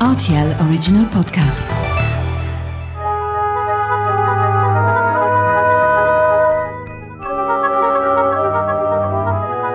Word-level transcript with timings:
RTL 0.00 0.56
Original 0.60 1.06
Podcast. 1.10 1.62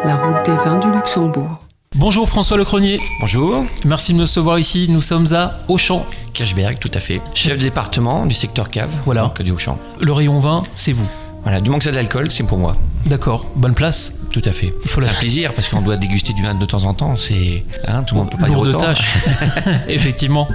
La 0.03 0.15
route 0.15 0.45
des 0.45 0.55
vins 0.63 0.79
du 0.79 0.91
Luxembourg. 0.91 1.59
Bonjour 1.95 2.27
François 2.27 2.57
Lecronier. 2.57 2.99
Bonjour, 3.19 3.63
Merci 3.85 4.13
de 4.13 4.17
me 4.17 4.23
recevoir 4.23 4.57
ici. 4.57 4.87
Nous 4.89 5.01
sommes 5.01 5.31
à 5.33 5.59
Auchan. 5.67 6.05
Kirchberg, 6.33 6.79
tout 6.79 6.89
à 6.93 6.99
fait. 6.99 7.21
Chef 7.35 7.57
de 7.57 7.63
département 7.63 8.25
du 8.25 8.33
secteur 8.33 8.69
cave, 8.69 8.89
Voilà. 9.05 9.21
donc 9.23 9.41
du 9.41 9.51
Auchan. 9.51 9.77
Le 9.99 10.11
rayon 10.11 10.39
vin, 10.39 10.63
c'est 10.73 10.93
vous. 10.93 11.07
Voilà, 11.43 11.59
du 11.61 11.69
manque 11.69 11.83
d'alcool, 11.83 12.31
c'est 12.31 12.43
pour 12.43 12.57
moi. 12.57 12.75
D'accord. 13.05 13.45
Bonne 13.55 13.73
place. 13.75 14.20
Tout 14.31 14.41
à 14.45 14.51
fait. 14.51 14.73
C'est 14.85 15.03
un 15.03 15.13
plaisir 15.13 15.53
parce 15.53 15.67
qu'on 15.67 15.81
doit 15.81 15.97
déguster 15.97 16.33
du 16.33 16.41
vin 16.43 16.55
de 16.55 16.65
temps 16.65 16.83
en 16.85 16.93
temps. 16.93 17.15
C'est 17.15 17.65
hein, 17.87 18.03
tout 18.03 18.15
le 18.15 18.21
monde 18.21 18.31
peut 18.31 18.37
pas 18.37 18.47
dire 18.47 18.57
autant. 18.59 18.79
tâche. 18.79 19.03
Effectivement. 19.89 20.47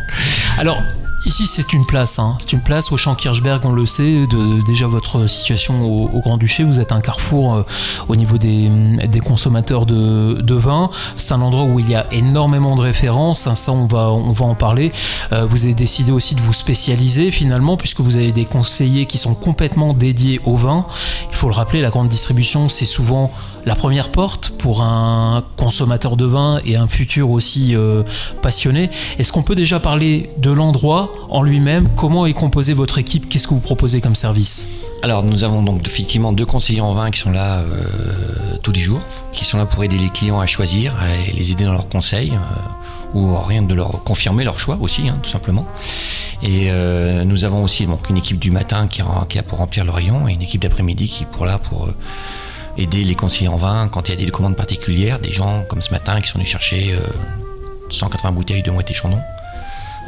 Alors. 0.58 0.79
Ici, 1.25 1.48
c'est 1.48 1.72
une 1.72 1.84
place. 1.86 2.20
hein. 2.20 2.36
C'est 2.39 2.53
une 2.53 2.61
place 2.61 2.93
au 2.93 2.96
champ 2.96 3.17
Kirchberg, 3.17 3.64
on 3.67 3.72
le 3.72 3.84
sait. 3.84 4.26
De, 4.31 4.64
déjà, 4.64 4.86
votre 4.86 5.26
situation 5.26 5.82
au, 5.82 6.08
au 6.17 6.20
Grand-Duché, 6.20 6.62
vous 6.62 6.79
êtes 6.79 6.93
un 6.93 7.00
carrefour 7.00 7.54
euh, 7.54 7.62
au 8.07 8.14
niveau 8.14 8.39
des, 8.39 8.68
des 9.08 9.18
consommateurs 9.18 9.86
de, 9.86 10.34
de 10.40 10.54
vin. 10.54 10.89
C'est 11.17 11.32
un 11.34 11.40
endroit 11.40 11.64
où 11.64 11.81
il 11.81 11.90
y 11.90 11.96
a 11.96 12.06
énormément 12.12 12.76
de 12.76 12.82
références. 12.82 13.48
hein, 13.48 13.56
ça, 13.56 13.72
on 13.72 13.86
va, 13.86 14.11
on 14.12 14.31
va 14.31 14.45
en 14.45 14.54
parler. 14.54 14.93
Euh, 15.32 15.46
vous 15.50 15.64
avez 15.64 15.75
décidé 15.75 16.12
aussi 16.12 16.36
de 16.36 16.40
vous 16.43 16.53
spécialiser 16.53 17.32
finalement, 17.32 17.76
puisque 17.76 18.00
vous 18.03 18.17
avez 18.18 18.31
des 18.31 18.45
conseillers 18.45 19.06
qui 19.06 19.18
sont 19.18 19.34
complètement 19.34 19.95
dédiés 19.95 20.40
au 20.45 20.54
vin. 20.54 20.86
Il 21.31 21.34
faut 21.34 21.48
le 21.48 21.54
rappeler, 21.54 21.81
la 21.81 21.90
grande 21.90 22.06
distribution, 22.08 22.68
c'est 22.68 22.86
souvent 22.86 23.32
la 23.66 23.75
première 23.75 24.11
porte 24.11 24.50
pour 24.50 24.82
un 24.82 25.44
consommateur 25.56 26.16
de 26.16 26.25
vin 26.25 26.61
et 26.64 26.76
un 26.76 26.86
futur 26.86 27.30
aussi 27.30 27.75
euh, 27.75 28.04
passionné. 28.40 28.90
Est-ce 29.18 29.32
qu'on 29.32 29.42
peut 29.42 29.56
déjà 29.56 29.80
parler 29.80 30.30
de 30.39 30.52
l'endroit 30.52 31.12
en 31.29 31.42
lui-même? 31.42 31.89
Comment 31.96 32.27
est 32.27 32.33
composée 32.33 32.75
votre 32.75 32.98
équipe? 32.98 33.28
Qu'est-ce 33.28 33.48
que 33.48 33.55
vous 33.55 33.61
proposez 33.61 34.00
comme 34.00 34.14
service? 34.14 34.69
Alors, 35.03 35.25
nous 35.25 35.42
avons 35.42 35.62
donc 35.62 35.84
effectivement 35.86 36.33
deux 36.33 36.47
conseillers 36.47 36.81
en 36.81 36.95
vin 36.95 37.11
qui 37.11 37.19
sont 37.19 37.33
là 37.33 37.58
euh, 37.58 38.56
tous 38.62 38.70
les 38.70 38.81
jours, 38.81 39.00
qui 39.33 39.45
sont 39.45 39.58
là 39.58 39.67
pour 39.67 39.83
aider 39.83 39.98
les 39.98 40.11
clients 40.11 40.39
à 40.39 40.47
choisir, 40.47 40.95
à 40.95 41.08
les 41.33 41.51
aider 41.51 41.64
dans 41.64 41.73
leurs 41.73 41.89
conseils. 41.89 42.30
euh, 42.30 43.14
ou 43.14 43.34
rien 43.36 43.62
de 43.62 43.75
leur 43.75 44.03
confirmer 44.03 44.45
leur 44.45 44.58
choix 44.58 44.77
aussi, 44.80 45.08
hein, 45.08 45.17
tout 45.23 45.30
simplement. 45.30 45.64
Et 46.42 46.70
nous 47.25 47.45
avons 47.47 47.62
aussi 47.62 47.86
donc, 47.86 48.11
une 48.11 48.19
équipe 48.19 48.39
du 48.39 48.51
matin 48.51 48.89
qui, 48.89 49.01
qui 49.28 49.36
là 49.39 49.42
pour 49.42 49.58
remplir 49.58 49.84
le 49.86 49.91
rayon 49.91 50.28
et 50.28 50.34
une 50.34 50.42
équipe 50.42 50.61
d'après-midi 50.61 51.06
qui 51.06 51.23
est 51.23 51.27
pour 51.27 51.47
là 51.47 51.56
pour 51.56 51.89
aider 52.79 53.05
les 53.05 53.15
conseillers 53.15 53.49
en 53.49 53.57
vin 53.57 53.89
quand 53.89 54.09
il 54.09 54.19
y 54.19 54.23
a 54.23 54.25
des 54.25 54.31
commandes 54.31 54.57
particulières, 54.57 55.19
des 55.19 55.33
gens 55.33 55.65
comme 55.69 55.81
ce 55.81 55.91
matin 55.91 56.21
qui 56.21 56.29
sont 56.29 56.39
venus 56.39 56.51
chercher 56.51 56.93
euh, 56.93 57.01
180 57.91 58.33
bouteilles 58.33 58.63
de 58.63 58.71
moitié 58.71 58.95
chandon. 58.95 59.19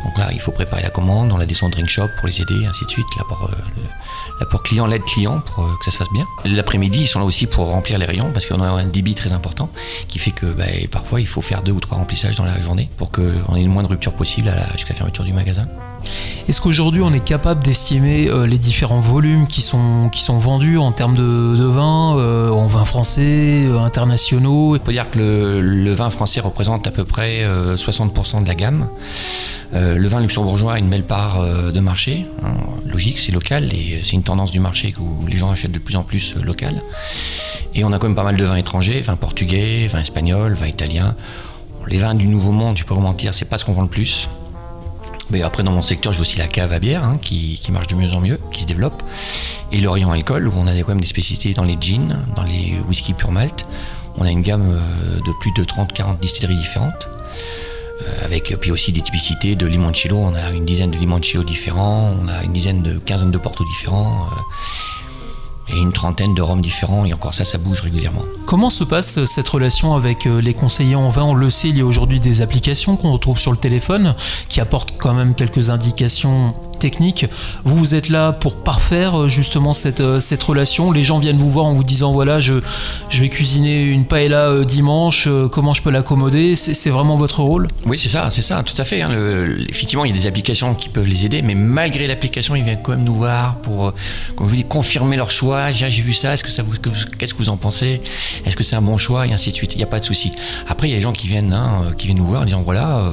Donc 0.05 0.17
là, 0.17 0.29
il 0.33 0.41
faut 0.41 0.53
préparer 0.53 0.83
la 0.83 0.91
commande, 0.91 1.33
on 1.33 1.41
a 1.41 1.47
des 1.47 1.55
son 1.55 1.69
drink 1.69 1.89
shop 1.89 2.09
pour 2.19 2.29
les 2.29 2.41
aider, 2.41 2.67
ainsi 2.67 2.85
de 2.85 2.91
suite. 2.91 3.07
Pour, 3.27 3.51
euh, 3.51 4.59
client, 4.63 4.87
l'aide 4.87 5.03
client 5.03 5.41
pour 5.41 5.65
euh, 5.65 5.77
que 5.79 5.85
ça 5.85 5.91
se 5.91 5.97
fasse 5.97 6.13
bien. 6.13 6.25
L'après-midi, 6.45 7.01
ils 7.03 7.07
sont 7.09 7.19
là 7.19 7.25
aussi 7.25 7.47
pour 7.47 7.67
remplir 7.67 7.99
les 7.99 8.07
rayons 8.07 8.31
parce 8.33 8.47
qu'on 8.47 8.63
a 8.63 8.69
un 8.69 8.85
débit 8.85 9.17
très 9.17 9.33
important 9.33 9.71
qui 10.07 10.21
fait 10.21 10.31
que 10.31 10.47
bah, 10.47 10.65
parfois 10.91 11.21
il 11.21 11.27
faut 11.27 11.41
faire 11.41 11.63
deux 11.63 11.73
ou 11.73 11.81
trois 11.81 11.99
remplissages 11.99 12.37
dans 12.37 12.45
la 12.45 12.61
journée 12.61 12.89
pour 12.97 13.11
qu'on 13.11 13.57
ait 13.57 13.63
le 13.63 13.69
moins 13.69 13.83
de 13.83 13.89
rupture 13.89 14.13
possible 14.13 14.55
jusqu'à 14.75 14.91
la 14.91 14.99
fermeture 14.99 15.25
du 15.25 15.33
magasin. 15.33 15.67
Est-ce 16.48 16.61
qu'aujourd'hui 16.61 17.03
on 17.03 17.12
est 17.12 17.25
capable 17.25 17.62
d'estimer 17.62 18.28
euh, 18.28 18.47
les 18.47 18.59
différents 18.59 19.01
volumes 19.01 19.47
qui 19.47 19.61
sont, 19.61 20.11
vendus 20.39 20.78
en 20.78 20.92
termes 20.92 21.15
de, 21.15 21.56
de 21.56 21.65
vin, 21.65 22.17
euh, 22.17 22.50
en 22.50 22.67
vin 22.67 22.84
français, 22.84 23.65
euh, 23.67 23.78
internationaux? 23.78 24.75
On 24.75 24.78
peut 24.78 24.92
dire 24.92 25.11
que 25.11 25.19
le, 25.19 25.92
vin 25.92 26.11
français 26.11 26.41
représente 26.41 26.87
à 26.87 26.91
peu 26.91 27.05
près 27.05 27.45
euh, 27.45 27.77
60% 27.77 28.42
de 28.42 28.48
la 28.48 28.55
gamme. 28.55 28.89
Le 29.75 30.09
vin 30.09 30.20
luxembourgeois 30.20 30.75
a 30.75 30.78
une 30.78 30.89
belle 30.89 31.05
part 31.05 31.45
de 31.45 31.81
marché. 31.81 32.25
hein. 32.43 32.55
logique, 32.87 33.19
c'est 33.19 33.33
local 33.33 33.70
et 33.75 34.00
c'est 34.03 34.15
une 34.15 34.22
tendance 34.22 34.50
du 34.50 34.61
marché 34.61 34.95
où 34.98 35.27
les 35.27 35.37
gens 35.37 35.50
achètent 35.50 35.72
de 35.72 35.78
plus 35.78 35.97
en 35.97 36.03
plus 36.03 36.34
local. 36.43 36.81
Et 37.75 37.84
on 37.84 37.93
a 37.93 37.99
quand 37.99 38.06
même 38.06 38.16
pas 38.16 38.22
mal 38.22 38.37
de 38.37 38.44
vins 38.44 38.56
étrangers, 38.56 39.03
vins 39.03 39.16
portugais, 39.16 39.87
vins 39.87 40.00
espagnols, 40.00 40.54
vins 40.54 40.69
italiens. 40.69 41.15
Les 41.87 41.99
vins 41.99 42.15
du 42.15 42.28
Nouveau 42.28 42.53
Monde, 42.53 42.77
je 42.78 42.84
peux 42.84 42.94
vous 42.94 43.00
mentir, 43.00 43.34
c'est 43.34 43.44
pas 43.44 43.59
ce 43.59 43.65
qu'on 43.66 43.72
vend 43.72 43.83
le 43.83 43.88
plus. 43.88 44.28
Mais 45.31 45.43
après, 45.43 45.62
dans 45.62 45.72
mon 45.72 45.83
secteur, 45.83 46.12
j'ai 46.12 46.21
aussi 46.21 46.39
la 46.39 46.47
cave 46.47 46.72
à 46.72 46.78
bière 46.78 47.05
hein, 47.05 47.19
qui, 47.21 47.59
qui 47.62 47.71
marche 47.71 47.87
de 47.89 47.94
mieux 47.94 48.12
en 48.12 48.21
mieux, 48.21 48.41
qui 48.50 48.62
se 48.62 48.66
développe. 48.66 49.03
Et 49.72 49.87
rayon 49.87 50.11
alcool, 50.11 50.49
où 50.49 50.53
on 50.56 50.66
a 50.66 50.75
quand 50.77 50.89
même 50.89 51.00
des 51.00 51.06
spécificités 51.06 51.55
dans 51.55 51.65
les 51.65 51.77
gins, 51.78 52.25
dans 52.34 52.43
les 52.43 52.78
whisky 52.89 53.12
pure 53.12 53.31
malt. 53.31 53.66
On 54.16 54.25
a 54.25 54.31
une 54.31 54.43
gamme 54.43 54.72
euh, 54.72 55.21
de 55.21 55.33
plus 55.41 55.53
de 55.53 55.65
30-40 55.65 56.19
distilleries 56.19 56.56
différentes. 56.56 57.09
Euh, 58.03 58.25
avec 58.25 58.55
puis 58.61 58.71
aussi 58.71 58.93
des 58.93 59.00
typicités 59.00 59.56
de 59.56 59.66
limoncello. 59.66 60.16
On 60.16 60.34
a 60.34 60.50
une 60.53 60.65
dizaine 60.65 60.91
de 60.91 60.99
limoncello 60.99 61.45
différents, 61.45 62.15
on 62.21 62.28
a 62.28 62.43
une 62.45 62.53
dizaine 62.53 62.83
de 62.83 62.99
quinzaine 62.99 63.31
de 63.31 63.39
porto 63.39 63.65
différents. 63.65 64.27
Et 65.71 65.79
une 65.79 65.93
trentaine 65.93 66.34
de 66.34 66.43
rhums 66.43 66.62
différents, 66.62 67.05
et 67.05 67.12
encore 67.12 67.34
ça, 67.34 67.45
ça 67.45 67.59
bouge 67.59 67.81
régulièrement. 67.81 68.23
Comment 68.47 68.71
se 68.71 68.84
passe 68.84 69.19
euh, 69.19 69.27
cette 69.27 69.49
relation 69.49 69.95
avec 69.95 70.27
euh, 70.27 70.41
les 70.41 70.55
conseillers 70.55 70.95
en 70.97 71.09
vin? 71.09 71.25
On 71.25 71.34
le 71.34 71.51
sait, 71.51 71.69
il 71.69 71.79
y 71.79 71.81
a 71.81 71.84
aujourd'hui 71.84 72.21
des 72.21 72.43
applications 72.43 72.97
qu'on 72.97 73.12
retrouve 73.12 73.39
sur 73.39 73.53
le 73.53 73.59
téléphone 73.59 74.15
qui 74.49 74.61
apportent 74.61 74.95
quand 74.99 75.15
même 75.15 75.34
quelques 75.34 75.71
indications 75.71 76.55
techniques. 76.78 77.27
Vous, 77.65 77.77
vous 77.77 77.94
êtes 77.94 78.09
là 78.09 78.33
pour 78.33 78.56
parfaire 78.56 79.22
euh, 79.22 79.28
justement 79.28 79.72
cette, 79.72 80.00
euh, 80.00 80.21
cette 80.21 80.43
relation. 80.43 80.93
Les 80.93 81.05
gens 81.05 81.19
viennent 81.19 81.39
vous 81.39 81.50
voir 81.50 81.66
en 81.66 81.75
vous 81.75 81.84
disant 81.84 82.12
voilà, 82.12 82.41
je, 82.41 82.55
vais 83.12 83.28
cuisiner 83.28 83.84
une 83.84 84.05
paella 84.05 84.49
euh, 84.49 84.65
dimanche, 84.65 85.28
comment 85.53 85.75
je 85.75 85.83
peux 85.83 85.91
l'accommoder? 85.91 86.56
C'est 86.56 86.91
vraiment 86.91 87.16
votre 87.16 87.41
rôle? 87.43 87.66
Oui, 87.87 87.99
c'est 87.99 88.09
ça, 88.09 88.28
c'est 88.31 88.43
ça, 88.43 88.62
tout 88.62 88.81
à 88.81 88.84
fait. 88.84 89.03
hein. 89.03 89.11
Effectivement, 89.69 90.05
il 90.05 90.11
y 90.11 90.15
a 90.15 90.16
des 90.16 90.27
applications 90.27 90.75
qui 90.75 90.89
peuvent 90.89 91.06
les 91.06 91.25
aider, 91.25 91.43
mais 91.43 91.55
malgré 91.55 92.06
l'application, 92.06 92.55
ils 92.56 92.65
viennent 92.65 92.81
quand 92.83 92.93
même 92.93 93.05
nous 93.05 93.15
voir 93.15 93.56
pour, 93.56 93.93
comme 94.37 94.47
je 94.47 94.50
vous 94.50 94.56
dis, 94.56 94.65
confirmer 94.65 95.16
leur 95.16 95.31
choix. 95.31 95.71
J'ai 95.71 95.91
j'ai 95.91 96.03
vu 96.03 96.12
ça, 96.12 96.34
est-ce 96.34 96.45
que 96.45 97.16
qu'est-ce 97.16 97.34
que 97.34 97.39
vous 97.39 97.49
en 97.49 97.56
pensez? 97.56 98.00
Est-ce 98.45 98.56
que 98.56 98.65
c'est 98.65 98.77
un 98.77 98.83
bon 98.83 98.99
choix? 98.99 99.27
Et 99.27 99.33
ainsi 99.33 99.50
de 99.50 99.55
suite. 99.55 99.75
Il 99.75 99.78
n'y 99.78 99.84
a 99.84 99.89
pas 99.89 100.00
de 100.00 100.05
souci. 100.05 100.33
Après, 100.66 100.89
il 100.89 100.91
y 100.91 100.95
a 100.95 100.97
des 100.97 101.03
gens 101.03 101.12
qui 101.12 101.27
viennent, 101.27 101.53
hein, 101.53 101.93
qui 101.97 102.06
viennent 102.06 102.19
nous 102.19 102.27
voir 102.27 102.43
en 102.43 102.45
disant 102.45 102.62
voilà. 102.62 103.05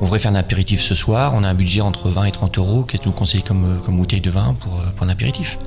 On 0.00 0.04
voudrait 0.04 0.18
faire 0.18 0.32
un 0.32 0.36
apéritif 0.36 0.80
ce 0.80 0.94
soir, 0.94 1.32
on 1.34 1.44
a 1.44 1.48
un 1.48 1.54
budget 1.54 1.80
entre 1.80 2.08
20 2.08 2.24
et 2.24 2.32
30 2.32 2.58
euros, 2.58 2.82
qu'est-ce 2.82 3.02
que 3.02 3.08
vous 3.08 3.14
conseillez 3.14 3.42
comme, 3.42 3.64
euh, 3.64 3.78
comme 3.84 3.96
bouteille 3.96 4.20
de 4.20 4.30
vin 4.30 4.54
pour, 4.60 4.74
euh, 4.74 4.90
pour 4.96 5.06
un 5.06 5.10
apéritif 5.10 5.58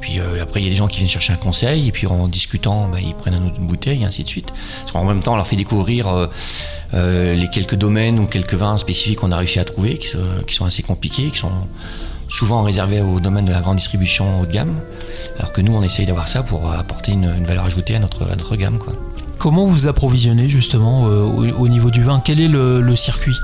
puis 0.00 0.20
euh, 0.20 0.40
après, 0.40 0.60
il 0.60 0.62
y 0.62 0.66
a 0.68 0.70
des 0.70 0.76
gens 0.76 0.86
qui 0.86 0.98
viennent 0.98 1.08
chercher 1.08 1.32
un 1.32 1.36
conseil, 1.38 1.88
et 1.88 1.90
puis 1.90 2.06
en 2.06 2.28
discutant, 2.28 2.86
bah, 2.86 2.98
ils 3.00 3.16
prennent 3.16 3.34
une 3.34 3.46
autre 3.46 3.60
bouteille, 3.60 4.02
et 4.02 4.04
ainsi 4.04 4.22
de 4.22 4.28
suite. 4.28 4.46
Parce 4.82 4.92
qu'en 4.92 5.04
même 5.04 5.18
temps, 5.18 5.32
on 5.32 5.36
leur 5.36 5.46
fait 5.48 5.56
découvrir 5.56 6.28
les 6.92 7.48
quelques 7.52 7.74
domaines 7.74 8.20
ou 8.20 8.26
quelques 8.26 8.54
vins 8.54 8.78
spécifiques 8.78 9.18
qu'on 9.18 9.32
a 9.32 9.36
réussi 9.36 9.58
à 9.58 9.64
trouver, 9.64 9.98
qui, 9.98 10.06
sont- 10.06 10.64
assez 10.64 10.84
compliqués, 10.84 11.30
qui 11.32 11.38
sont 11.38 11.50
souvent 12.28 12.62
réservés 12.62 13.00
au 13.00 13.18
domaine 13.18 13.44
de 13.44 13.50
la 13.50 13.60
grande 13.60 13.78
distribution 13.78 14.40
haut 14.40 14.46
de 14.46 14.52
gamme. 14.52 14.76
Alors 15.36 15.52
que 15.52 15.60
nous, 15.60 15.74
on 15.74 15.82
essaye 15.82 16.06
d'avoir 16.06 16.28
ça 16.28 16.44
pour 16.44 16.70
apporter 16.70 17.10
une, 17.10 17.44
valeur 17.44 17.64
ajoutée 17.64 17.96
à 17.96 17.98
notre, 17.98 18.54
gamme. 18.54 18.78
Comment 19.38 19.66
vous 19.66 19.86
approvisionnez 19.86 20.48
justement 20.48 21.06
euh, 21.06 21.22
au, 21.22 21.46
au 21.46 21.68
niveau 21.68 21.90
du 21.92 22.02
vin? 22.02 22.20
Quel 22.24 22.40
est 22.40 22.48
le, 22.48 22.94
circuit? 22.96 23.40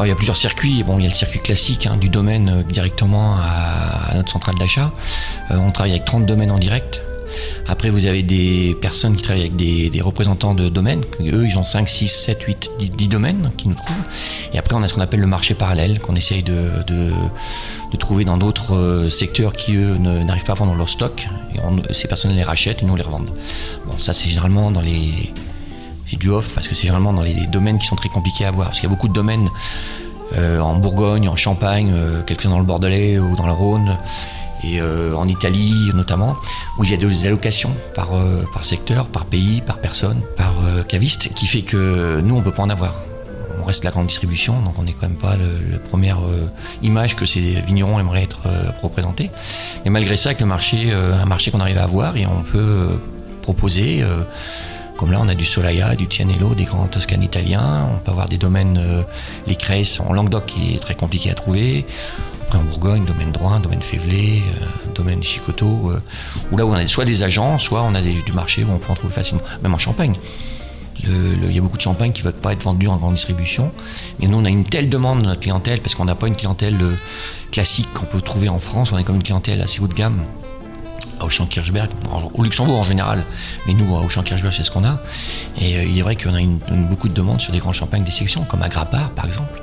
Il 0.00 0.06
y 0.06 0.10
a 0.10 0.14
plusieurs 0.14 0.36
circuits. 0.38 0.82
Bon, 0.84 0.98
il 0.98 1.02
y 1.02 1.06
a 1.06 1.10
le 1.10 1.14
circuit 1.14 1.40
classique 1.40 1.86
hein, 1.86 1.96
du 1.96 2.08
domaine 2.08 2.48
euh, 2.48 2.62
directement 2.62 3.36
à, 3.36 4.10
à 4.10 4.14
notre 4.14 4.30
centrale 4.30 4.54
d'achat. 4.56 4.90
Euh, 5.50 5.56
on 5.58 5.70
travaille 5.70 5.92
avec 5.92 6.06
30 6.06 6.24
domaines 6.24 6.50
en 6.50 6.58
direct. 6.58 7.02
Après, 7.66 7.90
vous 7.90 8.06
avez 8.06 8.22
des 8.22 8.76
personnes 8.80 9.16
qui 9.16 9.22
travaillent 9.22 9.42
avec 9.42 9.56
des, 9.56 10.00
représentants 10.00 10.54
de 10.54 10.68
domaines. 10.68 11.02
Eux, 11.20 11.44
ils 11.46 11.58
ont 11.58 11.64
5, 11.64 11.88
6, 11.88 12.08
7, 12.08 12.42
8, 12.42 12.70
10, 12.78 12.90
10 12.92 13.08
domaines 13.08 13.50
qui 13.56 13.68
nous 13.68 13.74
trouvent. 13.74 13.96
Et 14.52 14.58
après, 14.58 14.74
on 14.74 14.82
a 14.82 14.88
ce 14.88 14.94
qu'on 14.94 15.00
appelle 15.00 15.20
le 15.20 15.26
marché 15.26 15.54
parallèle, 15.54 16.00
qu'on 16.00 16.16
essaye 16.16 16.42
de, 16.42 17.12
trouver 17.98 18.24
dans 18.24 18.36
d'autres 18.38 18.74
euh, 18.74 19.10
secteurs 19.10 19.52
qui, 19.54 19.74
eux, 19.74 19.96
n'arrivent 19.98 20.44
pas 20.44 20.52
à 20.52 20.56
vendre 20.56 20.74
leur 20.74 20.88
stock. 20.88 21.28
Et 21.54 21.94
ces 21.94 22.08
personnes 22.08 22.32
les 22.32 22.42
rachètent 22.42 22.82
et 22.82 22.86
nous, 22.86 22.92
on 22.92 22.96
les 22.96 23.02
revendent. 23.02 23.30
Bon, 23.86 23.98
ça, 23.98 24.12
c'est 24.12 24.28
généralement 24.28 24.70
dans 24.70 24.80
les. 24.80 25.32
C'est 26.06 26.16
du 26.16 26.30
off 26.30 26.54
parce 26.54 26.66
que 26.66 26.74
c'est 26.74 26.84
généralement 26.84 27.12
dans 27.12 27.22
les 27.22 27.46
domaines 27.48 27.78
qui 27.78 27.86
sont 27.86 27.96
très 27.96 28.08
compliqués 28.08 28.46
à 28.46 28.48
avoir. 28.48 28.68
Parce 28.68 28.80
qu'il 28.80 28.88
y 28.88 28.92
a 28.92 28.94
beaucoup 28.94 29.08
de 29.08 29.12
domaines 29.12 29.50
euh, 30.36 30.60
en 30.60 30.76
Bourgogne, 30.76 31.28
en 31.28 31.36
Champagne, 31.36 31.92
euh, 31.94 32.22
quelques-uns 32.22 32.50
dans 32.50 32.58
le 32.58 32.64
Bordelais 32.64 33.18
ou 33.18 33.34
dans 33.34 33.46
le 33.46 33.52
Rhône, 33.52 33.98
et 34.64 34.80
euh, 34.80 35.14
en 35.14 35.28
Italie 35.28 35.90
notamment, 35.94 36.36
où 36.78 36.84
il 36.84 36.90
y 36.90 36.94
a 36.94 36.96
des 36.96 37.26
allocations 37.26 37.74
par, 37.94 38.14
euh, 38.14 38.44
par 38.52 38.64
secteur, 38.64 39.06
par 39.06 39.26
pays, 39.26 39.60
par 39.60 39.78
personne, 39.78 40.20
par 40.36 40.54
euh, 40.64 40.82
caviste, 40.82 41.32
qui 41.34 41.46
fait 41.46 41.62
que 41.62 42.20
nous, 42.20 42.34
on 42.34 42.38
ne 42.38 42.44
peut 42.44 42.52
pas 42.52 42.62
en 42.62 42.70
avoir. 42.70 42.94
On 43.60 43.64
reste 43.64 43.84
la 43.84 43.90
grande 43.90 44.06
distribution, 44.06 44.60
donc 44.62 44.78
on 44.78 44.84
n'est 44.84 44.92
quand 44.92 45.08
même 45.08 45.18
pas 45.18 45.36
la 45.36 45.78
première 45.78 46.20
image 46.80 47.16
que 47.16 47.26
ces 47.26 47.40
vignerons 47.66 47.98
aimeraient 47.98 48.22
être 48.22 48.42
représentés. 48.82 49.30
Mais 49.84 49.90
malgré 49.90 50.16
ça, 50.16 50.30
avec 50.30 50.40
le 50.40 50.46
marché, 50.46 50.92
un 50.92 51.24
marché 51.26 51.50
qu'on 51.50 51.60
arrive 51.60 51.76
à 51.76 51.82
avoir, 51.82 52.16
et 52.16 52.24
on 52.24 52.44
peut 52.44 52.98
proposer 53.42 54.04
comme 54.96 55.10
là, 55.10 55.18
on 55.20 55.28
a 55.28 55.34
du 55.34 55.44
Solaya, 55.44 55.96
du 55.96 56.06
Tianello, 56.06 56.54
des 56.54 56.64
grands 56.64 56.86
Toscanes 56.86 57.22
italiens. 57.22 57.88
On 57.92 57.98
peut 57.98 58.12
avoir 58.12 58.28
des 58.28 58.38
domaines, 58.38 58.80
les 59.46 59.56
Cresses 59.56 60.00
en 60.00 60.12
Languedoc 60.12 60.46
qui 60.46 60.74
est 60.74 60.78
très 60.78 60.94
compliqué 60.94 61.30
à 61.30 61.34
trouver. 61.34 61.84
Après 62.48 62.60
en 62.60 62.64
Bourgogne, 62.64 63.04
domaine 63.04 63.30
Droin, 63.30 63.60
domaine 63.60 63.82
Févelé, 63.82 64.42
euh, 64.62 64.64
domaine 64.94 65.22
Chicoto, 65.22 65.90
euh, 65.90 66.00
où 66.50 66.56
là 66.56 66.64
où 66.64 66.70
on 66.70 66.74
a 66.74 66.86
soit 66.86 67.04
des 67.04 67.22
agents, 67.22 67.58
soit 67.58 67.82
on 67.82 67.94
a 67.94 68.00
des- 68.00 68.22
du 68.22 68.32
marché 68.32 68.64
où 68.64 68.72
on 68.72 68.78
peut 68.78 68.90
en 68.90 68.94
trouver 68.94 69.12
facilement, 69.12 69.42
même 69.62 69.74
en 69.74 69.78
Champagne. 69.78 70.14
Il 71.04 71.52
y 71.54 71.58
a 71.58 71.60
beaucoup 71.60 71.76
de 71.76 71.82
champagne 71.82 72.10
qui 72.10 72.22
ne 72.22 72.30
veulent 72.30 72.40
pas 72.40 72.52
être 72.54 72.62
vendus 72.64 72.88
en 72.88 72.96
grande 72.96 73.14
distribution. 73.14 73.70
Mais 74.18 74.26
nous, 74.26 74.36
on 74.38 74.44
a 74.44 74.48
une 74.48 74.64
telle 74.64 74.88
demande 74.88 75.20
de 75.20 75.26
notre 75.26 75.40
clientèle, 75.40 75.80
parce 75.80 75.94
qu'on 75.94 76.06
n'a 76.06 76.16
pas 76.16 76.26
une 76.26 76.34
clientèle 76.34 76.76
euh, 76.80 76.96
classique 77.52 77.88
qu'on 77.94 78.06
peut 78.06 78.20
trouver 78.20 78.48
en 78.48 78.58
France, 78.58 78.92
on 78.92 78.98
est 78.98 79.04
comme 79.04 79.16
une 79.16 79.22
clientèle 79.22 79.60
assez 79.60 79.80
haut 79.80 79.86
de 79.86 79.94
gamme 79.94 80.22
au 81.20 81.26
Kirchberg, 81.28 81.88
au 82.34 82.42
Luxembourg 82.42 82.78
en 82.78 82.84
général, 82.84 83.24
mais 83.66 83.74
nous 83.74 83.92
au 83.94 84.06
Kirchberg 84.06 84.52
c'est 84.54 84.62
ce 84.64 84.70
qu'on 84.70 84.84
a. 84.84 85.00
Et 85.60 85.72
il 85.84 85.98
est 85.98 86.02
vrai 86.02 86.16
qu'on 86.16 86.32
a 86.34 86.40
beaucoup 86.88 87.08
de 87.08 87.14
demandes 87.14 87.40
sur 87.40 87.52
des 87.52 87.58
grands 87.58 87.72
champagnes 87.72 88.04
des 88.04 88.10
sélections, 88.12 88.44
comme 88.44 88.62
à 88.62 88.68
Grappard 88.68 89.10
par 89.10 89.26
exemple. 89.26 89.60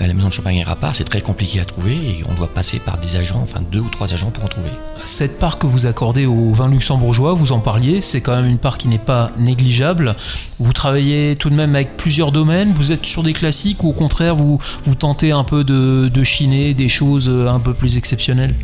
Euh, 0.00 0.06
la 0.06 0.14
maison 0.14 0.28
de 0.28 0.32
champagne 0.32 0.60
à 0.60 0.64
Grappard, 0.64 0.94
c'est 0.94 1.04
très 1.04 1.20
compliqué 1.20 1.60
à 1.60 1.64
trouver 1.64 1.92
et 1.92 2.22
on 2.28 2.34
doit 2.34 2.48
passer 2.48 2.78
par 2.78 2.98
des 2.98 3.16
agents, 3.16 3.40
enfin 3.42 3.60
deux 3.70 3.80
ou 3.80 3.88
trois 3.88 4.12
agents 4.12 4.30
pour 4.30 4.44
en 4.44 4.48
trouver. 4.48 4.70
Cette 5.04 5.38
part 5.38 5.58
que 5.58 5.66
vous 5.66 5.86
accordez 5.86 6.26
au 6.26 6.52
vin 6.52 6.68
luxembourgeois, 6.68 7.34
vous 7.34 7.52
en 7.52 7.60
parliez, 7.60 8.00
c'est 8.00 8.20
quand 8.20 8.34
même 8.34 8.50
une 8.50 8.58
part 8.58 8.78
qui 8.78 8.88
n'est 8.88 8.98
pas 8.98 9.30
négligeable. 9.38 10.16
Vous 10.58 10.72
travaillez 10.72 11.36
tout 11.36 11.50
de 11.50 11.54
même 11.54 11.74
avec 11.74 11.96
plusieurs 11.96 12.32
domaines, 12.32 12.72
vous 12.72 12.92
êtes 12.92 13.06
sur 13.06 13.22
des 13.22 13.32
classiques 13.32 13.84
ou 13.84 13.90
au 13.90 13.92
contraire 13.92 14.34
vous, 14.34 14.58
vous 14.84 14.94
tentez 14.94 15.32
un 15.32 15.44
peu 15.44 15.64
de, 15.64 16.08
de 16.08 16.24
chiner 16.24 16.74
des 16.74 16.88
choses 16.88 17.28
un 17.28 17.60
peu 17.60 17.74
plus 17.74 17.96
exceptionnelles? 17.96 18.54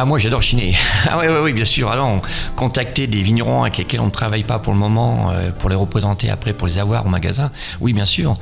Ah 0.00 0.04
moi 0.04 0.20
j'adore 0.20 0.42
chiner. 0.42 0.76
ah 1.10 1.18
oui, 1.18 1.26
oui, 1.42 1.52
bien 1.52 1.64
sûr. 1.64 1.90
Alors 1.90 2.22
contacter 2.54 3.08
des 3.08 3.20
vignerons 3.20 3.62
avec 3.62 3.78
lesquels 3.78 4.00
on 4.00 4.06
ne 4.06 4.10
travaille 4.10 4.44
pas 4.44 4.60
pour 4.60 4.72
le 4.72 4.78
moment, 4.78 5.32
euh, 5.32 5.50
pour 5.50 5.70
les 5.70 5.74
représenter 5.74 6.30
après, 6.30 6.52
pour 6.52 6.68
les 6.68 6.78
avoir 6.78 7.04
au 7.04 7.08
magasin. 7.08 7.50
Oui, 7.80 7.92
bien 7.92 8.04
sûr. 8.04 8.34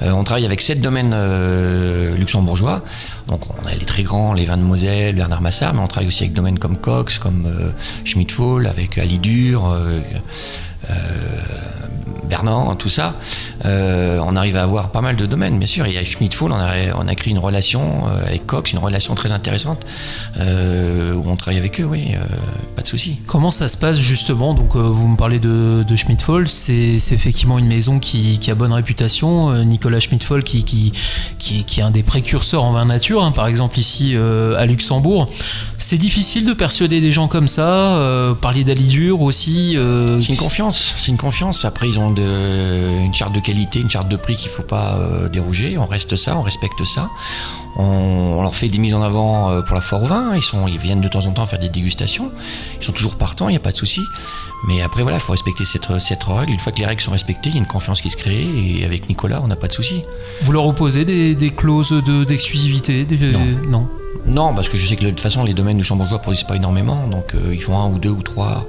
Euh, 0.00 0.12
on 0.12 0.24
travaille 0.24 0.46
avec 0.46 0.62
sept 0.62 0.80
domaines 0.80 1.12
euh, 1.14 2.16
luxembourgeois. 2.16 2.80
Donc 3.28 3.42
on 3.50 3.66
a 3.66 3.74
les 3.74 3.84
très 3.84 4.02
grands, 4.02 4.32
les 4.32 4.46
vins 4.46 4.56
de 4.56 4.62
Moselle, 4.62 5.14
Bernard 5.14 5.42
Massard, 5.42 5.74
mais 5.74 5.80
on 5.80 5.88
travaille 5.88 6.08
aussi 6.08 6.22
avec 6.22 6.32
domaines 6.32 6.58
comme 6.58 6.78
Cox, 6.78 7.18
comme 7.18 7.52
Schmidt-Fall, 8.04 8.66
avec 8.66 8.96
Alidur. 8.96 9.76
Bernard, 12.28 12.76
tout 12.76 12.88
ça, 12.88 13.14
euh, 13.64 14.18
on 14.24 14.36
arrive 14.36 14.56
à 14.56 14.62
avoir 14.62 14.90
pas 14.90 15.00
mal 15.00 15.16
de 15.16 15.26
domaines, 15.26 15.58
bien 15.58 15.66
sûr. 15.66 15.86
Et 15.86 15.96
avec 15.96 16.10
Schmidt-Fall, 16.10 16.52
on 16.52 16.56
a, 16.56 16.72
on 16.96 17.08
a 17.08 17.14
créé 17.14 17.30
une 17.32 17.38
relation 17.38 18.08
euh, 18.08 18.26
avec 18.26 18.46
Cox, 18.46 18.72
une 18.72 18.78
relation 18.78 19.14
très 19.14 19.32
intéressante, 19.32 19.84
euh, 20.38 21.13
on 21.24 21.36
travaille 21.36 21.58
avec 21.58 21.80
eux, 21.80 21.84
oui, 21.84 22.12
pas 22.76 22.82
de 22.82 22.86
souci. 22.86 23.20
Comment 23.26 23.50
ça 23.50 23.68
se 23.68 23.76
passe 23.76 23.98
justement? 23.98 24.54
Donc, 24.54 24.76
vous 24.76 25.08
me 25.08 25.16
parlez 25.16 25.38
de, 25.40 25.84
de 25.86 25.96
Schmidt-Fall, 25.96 26.48
c'est 26.48 26.96
effectivement 27.12 27.58
une 27.58 27.66
maison 27.66 27.98
qui, 27.98 28.38
a 28.48 28.54
bonne 28.54 28.72
réputation. 28.72 29.64
Nicolas 29.64 30.00
Schmidt-Fall, 30.00 30.42
qui, 30.42 30.64
qui, 30.64 30.92
qui, 31.38 31.80
est 31.80 31.82
un 31.82 31.90
des 31.90 32.02
précurseurs 32.02 32.64
en 32.64 32.72
vin 32.72 32.84
nature, 32.84 33.24
hein, 33.24 33.32
par 33.32 33.46
exemple 33.46 33.78
ici 33.78 34.16
à 34.16 34.66
Luxembourg. 34.66 35.28
C'est 35.78 35.98
difficile 35.98 36.44
de 36.46 36.52
persuader 36.52 37.00
des 37.00 37.12
gens 37.12 37.28
comme 37.28 37.48
ça, 37.48 38.34
parler 38.40 38.64
d'Alidur 38.64 39.20
aussi. 39.22 39.76
C'est 40.20 40.28
une 40.28 40.36
confiance, 40.36 40.94
c'est 40.96 41.10
une 41.10 41.18
confiance. 41.18 41.64
Après, 41.64 41.88
ils 41.88 41.98
ont 41.98 42.14
une 42.14 43.14
charte 43.14 43.34
de 43.34 43.40
qualité, 43.40 43.80
une 43.80 43.90
charte 43.90 44.08
de 44.08 44.16
prix 44.16 44.36
qu'il 44.36 44.50
ne 44.50 44.54
faut 44.54 44.62
pas 44.62 44.98
euh, 44.98 45.28
déroger. 45.28 45.76
On 45.78 45.86
reste 45.86 46.16
ça, 46.16 46.36
on 46.36 46.42
respecte 46.42 46.84
ça. 46.84 47.10
On, 47.76 48.42
leur 48.42 48.54
fait 48.54 48.68
des 48.68 48.78
mises 48.78 48.94
en 48.94 49.02
avant 49.02 49.50
euh, 49.50 49.62
pour 49.62 49.74
la 49.74 49.80
foire 49.80 50.02
au 50.02 50.06
vin. 50.06 50.36
Ils, 50.36 50.42
sont, 50.42 50.68
ils 50.68 50.78
viennent 50.78 51.00
de 51.00 51.08
temps 51.08 51.26
en 51.26 51.32
temps 51.32 51.46
faire 51.46 51.58
des 51.58 51.68
dégustations. 51.68 52.30
Ils 52.80 52.84
sont 52.84 52.92
toujours 52.92 53.16
partants, 53.16 53.48
il 53.48 53.52
n'y 53.52 53.56
a 53.56 53.60
pas 53.60 53.72
de 53.72 53.76
souci. 53.76 54.02
Mais 54.66 54.80
après, 54.80 55.02
voilà, 55.02 55.18
il 55.18 55.20
faut 55.20 55.32
respecter 55.32 55.64
cette, 55.64 55.98
cette, 55.98 56.24
règle. 56.24 56.52
Une 56.52 56.60
fois 56.60 56.72
que 56.72 56.78
les 56.78 56.86
règles 56.86 57.02
sont 57.02 57.10
respectées, 57.10 57.50
il 57.50 57.54
y 57.54 57.58
a 57.58 57.60
une 57.60 57.66
confiance 57.66 58.00
qui 58.00 58.10
se 58.10 58.16
crée. 58.16 58.44
Et 58.44 58.84
avec 58.84 59.08
Nicolas, 59.08 59.40
on 59.42 59.48
n'a 59.48 59.56
pas 59.56 59.68
de 59.68 59.72
souci. 59.72 60.02
Vous 60.42 60.52
leur 60.52 60.66
opposez 60.66 61.04
des, 61.04 61.34
des 61.34 61.50
clauses 61.50 61.92
d'exclusivité 62.26 63.06
non. 63.68 63.88
non. 64.26 64.54
parce 64.54 64.68
que 64.68 64.76
je 64.76 64.86
sais 64.86 64.96
que 64.96 65.04
de 65.04 65.10
toute 65.10 65.20
façon, 65.20 65.44
les 65.44 65.54
domaines 65.54 65.78
du 65.78 65.92
ne 65.92 66.16
produisent 66.16 66.44
pas 66.44 66.56
énormément. 66.56 67.06
Donc, 67.08 67.34
euh, 67.34 67.54
ils 67.54 67.62
font 67.62 67.78
un 67.78 67.88
ou 67.88 67.98
deux 67.98 68.10
ou 68.10 68.22
trois 68.22 68.66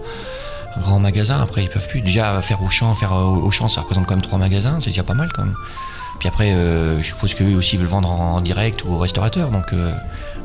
grand 0.80 1.00
magasin. 1.00 1.42
Après, 1.42 1.63
ils 1.63 1.69
peuvent 1.69 1.88
plus. 1.88 2.01
Déjà, 2.01 2.42
faire 2.42 2.62
Auchan, 2.62 2.94
faire 2.96 3.13
euh, 3.13 3.51
champ 3.51 3.68
ça 3.68 3.81
représente 3.81 4.06
quand 4.06 4.16
même 4.16 4.24
trois 4.24 4.40
magasins, 4.40 4.80
c'est 4.81 4.90
déjà 4.90 5.04
pas 5.04 5.13
mal 5.13 5.30
quand 5.34 5.44
même. 5.44 5.56
Puis 6.20 6.28
après, 6.28 6.52
euh, 6.52 7.02
je 7.02 7.08
suppose 7.08 7.34
qu'eux 7.34 7.56
aussi 7.56 7.78
veulent 7.78 7.88
vendre 7.88 8.10
en, 8.10 8.42
direct 8.42 8.84
ou 8.86 8.94
au 8.94 8.98
restaurateur. 8.98 9.50
Donc 9.50 9.74
euh, 9.74 9.92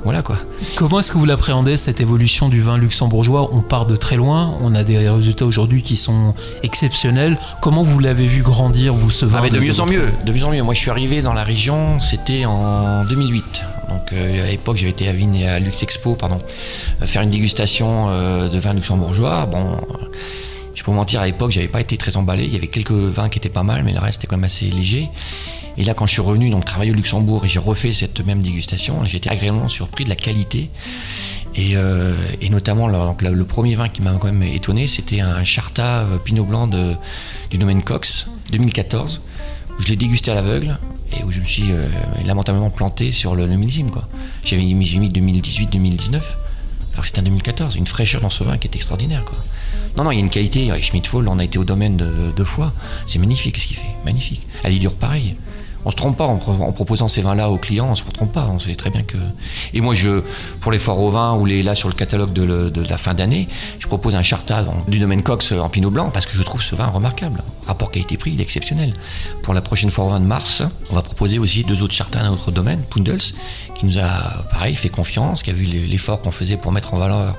voilà 0.04 0.22
quoi. 0.22 0.36
Comment 0.76 1.00
est-ce 1.00 1.12
que 1.12 1.18
vous 1.18 1.24
l'appréhendez 1.24 1.76
cette 1.76 2.00
évolution 2.00 2.48
du 2.48 2.60
vin 2.60 2.78
luxembourgeois? 2.78 3.50
On 3.52 3.60
part 3.62 3.86
de 3.86 3.96
très 3.96 4.16
loin, 4.16 4.56
on 4.62 4.74
a 4.74 4.84
des 4.84 5.08
résultats 5.08 5.46
aujourd'hui 5.46 5.82
qui 5.82 5.96
sont 5.96 6.34
exceptionnels. 6.62 7.38
Comment 7.60 7.82
vous 7.82 7.98
l'avez 7.98 8.26
vu 8.26 8.42
grandir, 8.42 8.94
vous, 8.94 9.10
ce 9.10 9.26
vin 9.26 9.42
ah, 9.44 9.48
de, 9.48 9.58
mieux 9.58 9.80
en 9.80 9.86
mieux, 9.86 10.10
de 10.24 10.32
mieux 10.32 10.44
en 10.44 10.50
mieux. 10.50 10.62
Moi, 10.62 10.74
je 10.74 10.80
suis 10.80 10.90
arrivé 10.90 11.22
dans 11.22 11.32
la 11.32 11.44
région, 11.44 12.00
c'était 12.00 12.44
en 12.44 13.04
2008. 13.04 13.62
Donc 13.88 14.12
à 14.12 14.46
l'époque, 14.46 14.76
j'avais 14.76 14.90
été 14.90 15.08
à 15.08 15.12
Vigne 15.12 15.34
et 15.36 15.48
à 15.48 15.58
Lux 15.58 15.82
Expo, 15.82 16.14
pardon, 16.14 16.38
faire 17.02 17.22
une 17.22 17.30
dégustation 17.30 18.06
de 18.48 18.58
vin 18.58 18.72
luxembourgeois. 18.72 19.46
Bon 19.46 19.76
je 20.80 20.84
peux 20.86 20.92
mentir, 20.92 21.20
à 21.20 21.26
l'époque, 21.26 21.50
j'avais 21.50 21.68
pas 21.68 21.82
été 21.82 21.98
très 21.98 22.16
emballé. 22.16 22.44
Il 22.44 22.54
y 22.54 22.56
avait 22.56 22.68
quelques 22.68 22.92
vins 22.92 23.28
qui 23.28 23.38
étaient 23.38 23.50
pas 23.50 23.62
mal, 23.62 23.84
mais 23.84 23.92
le 23.92 23.98
reste 23.98 24.20
était 24.20 24.26
quand 24.26 24.38
même 24.38 24.44
assez 24.44 24.64
léger. 24.64 25.08
Et 25.76 25.84
là, 25.84 25.92
quand 25.92 26.06
je 26.06 26.12
suis 26.12 26.22
revenu 26.22 26.48
donc 26.48 26.64
travailler 26.64 26.90
au 26.90 26.94
Luxembourg 26.94 27.44
et 27.44 27.48
j'ai 27.48 27.58
refait 27.58 27.92
cette 27.92 28.24
même 28.24 28.40
dégustation, 28.40 29.04
été 29.04 29.28
agréablement 29.28 29.68
surpris 29.68 30.04
de 30.04 30.08
la 30.08 30.16
qualité. 30.16 30.70
Et, 31.54 31.76
euh, 31.76 32.14
notamment, 32.50 32.88
le, 32.88 33.44
premier 33.44 33.74
vin 33.74 33.90
qui 33.90 34.00
m'a 34.00 34.12
quand 34.12 34.32
même 34.32 34.42
étonné, 34.42 34.86
c'était 34.86 35.20
un 35.20 35.44
Charta 35.44 35.98
euh, 35.98 36.16
Pinot 36.16 36.44
Blanc 36.44 36.66
du 36.66 37.58
domaine 37.58 37.82
Cox 37.82 38.28
2014, 38.50 39.20
où 39.78 39.82
je 39.82 39.88
l'ai 39.88 39.96
dégusté 39.96 40.30
à 40.30 40.34
l'aveugle 40.34 40.78
et 41.12 41.22
où 41.24 41.30
je 41.30 41.40
me 41.40 41.44
suis 41.44 41.72
euh, 41.72 41.90
lamentablement 42.24 42.70
planté 42.70 43.12
sur 43.12 43.34
le, 43.34 43.46
le 43.46 43.56
millésime. 43.56 43.90
J'avais 44.46 44.62
mis 44.62 45.10
2018-2019, 45.10 46.22
alors 46.92 47.02
que 47.02 47.08
c'était 47.08 47.20
un 47.20 47.24
2014, 47.24 47.76
une 47.76 47.86
fraîcheur 47.86 48.20
dans 48.20 48.30
ce 48.30 48.44
vin 48.44 48.58
qui 48.58 48.66
est 48.66 48.74
extraordinaire. 48.74 49.24
Quoi. 49.24 49.38
Non, 49.96 50.04
non, 50.04 50.10
il 50.10 50.16
y 50.16 50.18
a 50.18 50.20
une 50.20 50.30
qualité. 50.30 50.70
Schmidt-Fall, 50.82 51.28
on 51.28 51.38
a 51.38 51.44
été 51.44 51.58
au 51.58 51.64
domaine 51.64 51.96
de, 51.96 52.32
deux 52.36 52.44
fois. 52.44 52.72
C'est 53.06 53.18
magnifique 53.18 53.58
ce 53.58 53.66
qu'il 53.66 53.76
fait, 53.76 53.94
magnifique. 54.04 54.46
Elle 54.62 54.78
dure 54.78 54.94
pareil. 54.94 55.36
On 55.84 55.90
se 55.90 55.96
trompe 55.96 56.16
pas 56.16 56.26
en, 56.26 56.36
proposant 56.36 57.08
ces 57.08 57.22
vins-là 57.22 57.48
aux 57.50 57.56
clients, 57.56 57.88
on 57.90 57.94
se 57.94 58.02
trompe 58.04 58.32
pas. 58.32 58.48
On 58.52 58.58
sait 58.58 58.74
très 58.74 58.90
bien 58.90 59.02
que. 59.02 59.16
Et 59.72 59.80
moi, 59.80 59.94
je, 59.94 60.22
pour 60.60 60.72
les 60.72 60.78
foires 60.78 60.98
au 60.98 61.10
vin 61.10 61.34
ou 61.34 61.46
les 61.46 61.62
là 61.62 61.74
sur 61.74 61.88
le 61.88 61.94
catalogue 61.94 62.32
de, 62.32 62.82
la 62.82 62.98
fin 62.98 63.14
d'année, 63.14 63.48
je 63.78 63.86
propose 63.86 64.14
un 64.14 64.22
charta 64.22 64.64
du 64.88 64.98
domaine 64.98 65.22
Cox 65.22 65.52
en 65.52 65.68
Pinot 65.68 65.90
Blanc 65.90 66.10
parce 66.12 66.26
que 66.26 66.36
je 66.36 66.42
trouve 66.42 66.62
ce 66.62 66.74
vin 66.74 66.86
remarquable. 66.86 67.42
Rapport 67.66 67.90
qualité-prix, 67.90 68.32
il 68.32 68.40
est 68.40 68.42
exceptionnel. 68.42 68.94
Pour 69.42 69.54
la 69.54 69.60
prochaine 69.62 69.90
foire 69.90 70.08
au 70.08 70.10
vin 70.10 70.20
de 70.20 70.26
mars, 70.26 70.62
on 70.90 70.94
va 70.94 71.02
proposer 71.02 71.38
aussi 71.38 71.64
deux 71.64 71.82
autres 71.82 71.94
chartas 71.94 72.22
dans 72.22 72.30
notre 72.30 72.50
domaine, 72.50 72.82
Pundels, 72.90 73.18
qui 73.74 73.86
nous 73.86 73.98
a, 73.98 74.44
pareil, 74.50 74.74
fait 74.74 74.88
confiance, 74.88 75.42
qui 75.42 75.50
a 75.50 75.52
vu 75.52 75.64
l'effort 75.64 76.20
qu'on 76.20 76.32
faisait 76.32 76.56
pour 76.56 76.72
mettre 76.72 76.94
en 76.94 76.98
valeur 76.98 77.36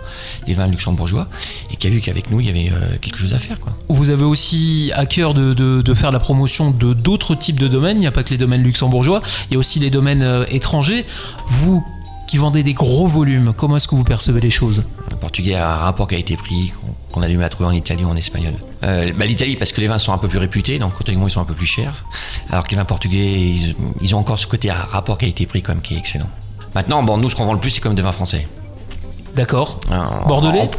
les 0.48 0.54
vins 0.54 0.68
luxembourgeois 0.68 1.28
et 1.72 1.76
qui 1.76 1.88
a 1.88 1.90
vu 1.90 2.02
qu'avec 2.02 2.32
nous, 2.32 2.40
il 2.40 2.48
y 2.48 2.50
avait 2.50 2.72
euh, 2.72 2.98
quelque 3.00 3.18
chose 3.18 3.34
à 3.34 3.40
faire. 3.40 3.58
Vous 3.90 4.10
avez 4.10 4.24
aussi 4.24 4.92
à 4.96 5.06
cœur 5.06 5.34
de, 5.34 5.54
de 5.54 5.94
faire 5.94 6.12
la 6.12 6.20
promotion 6.20 6.72
de 6.72 6.94
d'autres 6.94 7.36
types 7.36 7.60
de 7.60 7.68
domaines. 7.68 7.98
Il 7.98 8.02
n'y 8.02 8.08
a 8.08 8.12
pas 8.12 8.24
que 8.24 8.31
les 8.32 8.38
domaines 8.38 8.64
luxembourgeois, 8.64 9.22
il 9.50 9.54
y 9.54 9.56
a 9.56 9.60
aussi 9.60 9.80
les 9.80 9.90
domaines 9.90 10.24
euh, 10.24 10.46
étrangers. 10.50 11.06
Vous 11.48 11.86
qui 12.32 12.38
vendez 12.38 12.64
des 12.64 12.74
gros 12.74 13.08
volumes, 13.08 13.52
comment 13.54 13.76
est-ce 13.76 13.90
que 13.90 13.96
vous 13.96 14.06
percevez 14.06 14.40
les 14.40 14.50
choses? 14.50 14.84
Le 15.10 15.18
portugais 15.18 15.56
a 15.56 15.70
un 15.70 15.76
rapport 15.76 16.08
qui 16.08 16.16
a 16.16 16.18
été 16.18 16.38
pris, 16.38 16.72
qu'on 17.12 17.22
a 17.22 17.28
dû 17.28 17.36
mettre 17.36 17.62
en 17.62 17.72
Italie 17.72 18.06
ou 18.06 18.08
en 18.08 18.16
espagnol. 18.16 18.54
Euh, 18.84 19.12
bah, 19.14 19.26
L'Italie, 19.26 19.58
parce 19.58 19.74
que 19.74 19.82
les 19.82 19.88
vins 19.88 19.98
sont 19.98 20.14
un 20.14 20.18
peu 20.18 20.30
plus 20.30 20.38
réputés, 20.38 20.80
donc 20.80 20.94
automatiquement 20.96 21.28
ils 21.28 21.32
sont 21.32 21.42
un 21.42 21.46
peu 21.46 21.54
plus 21.54 21.66
chers. 21.66 22.06
Alors 22.50 22.64
que 22.64 22.72
les 22.72 22.78
vins 22.78 22.86
portugais, 22.86 23.76
ils, 24.02 24.16
ont 24.16 24.20
encore 24.20 24.40
ce 24.40 24.48
côté 24.48 24.72
rapport 24.72 25.18
qui 25.18 25.26
a 25.26 25.28
été 25.28 25.46
pris, 25.46 25.62
comme 25.62 25.82
qui 25.82 25.96
est 25.96 25.98
excellent. 25.98 26.30
Maintenant, 26.74 27.04
bon, 27.04 27.18
nous, 27.18 27.28
ce 27.28 27.36
qu'on 27.36 27.44
vend 27.44 27.52
le 27.52 27.60
plus, 27.60 27.72
c'est 27.72 27.82
comme 27.82 27.96
des 27.96 28.02
vins 28.02 28.14
français. 28.14 28.48
D'accord. 29.36 29.82
Euh, 29.92 29.98
bordelais? 30.26 30.72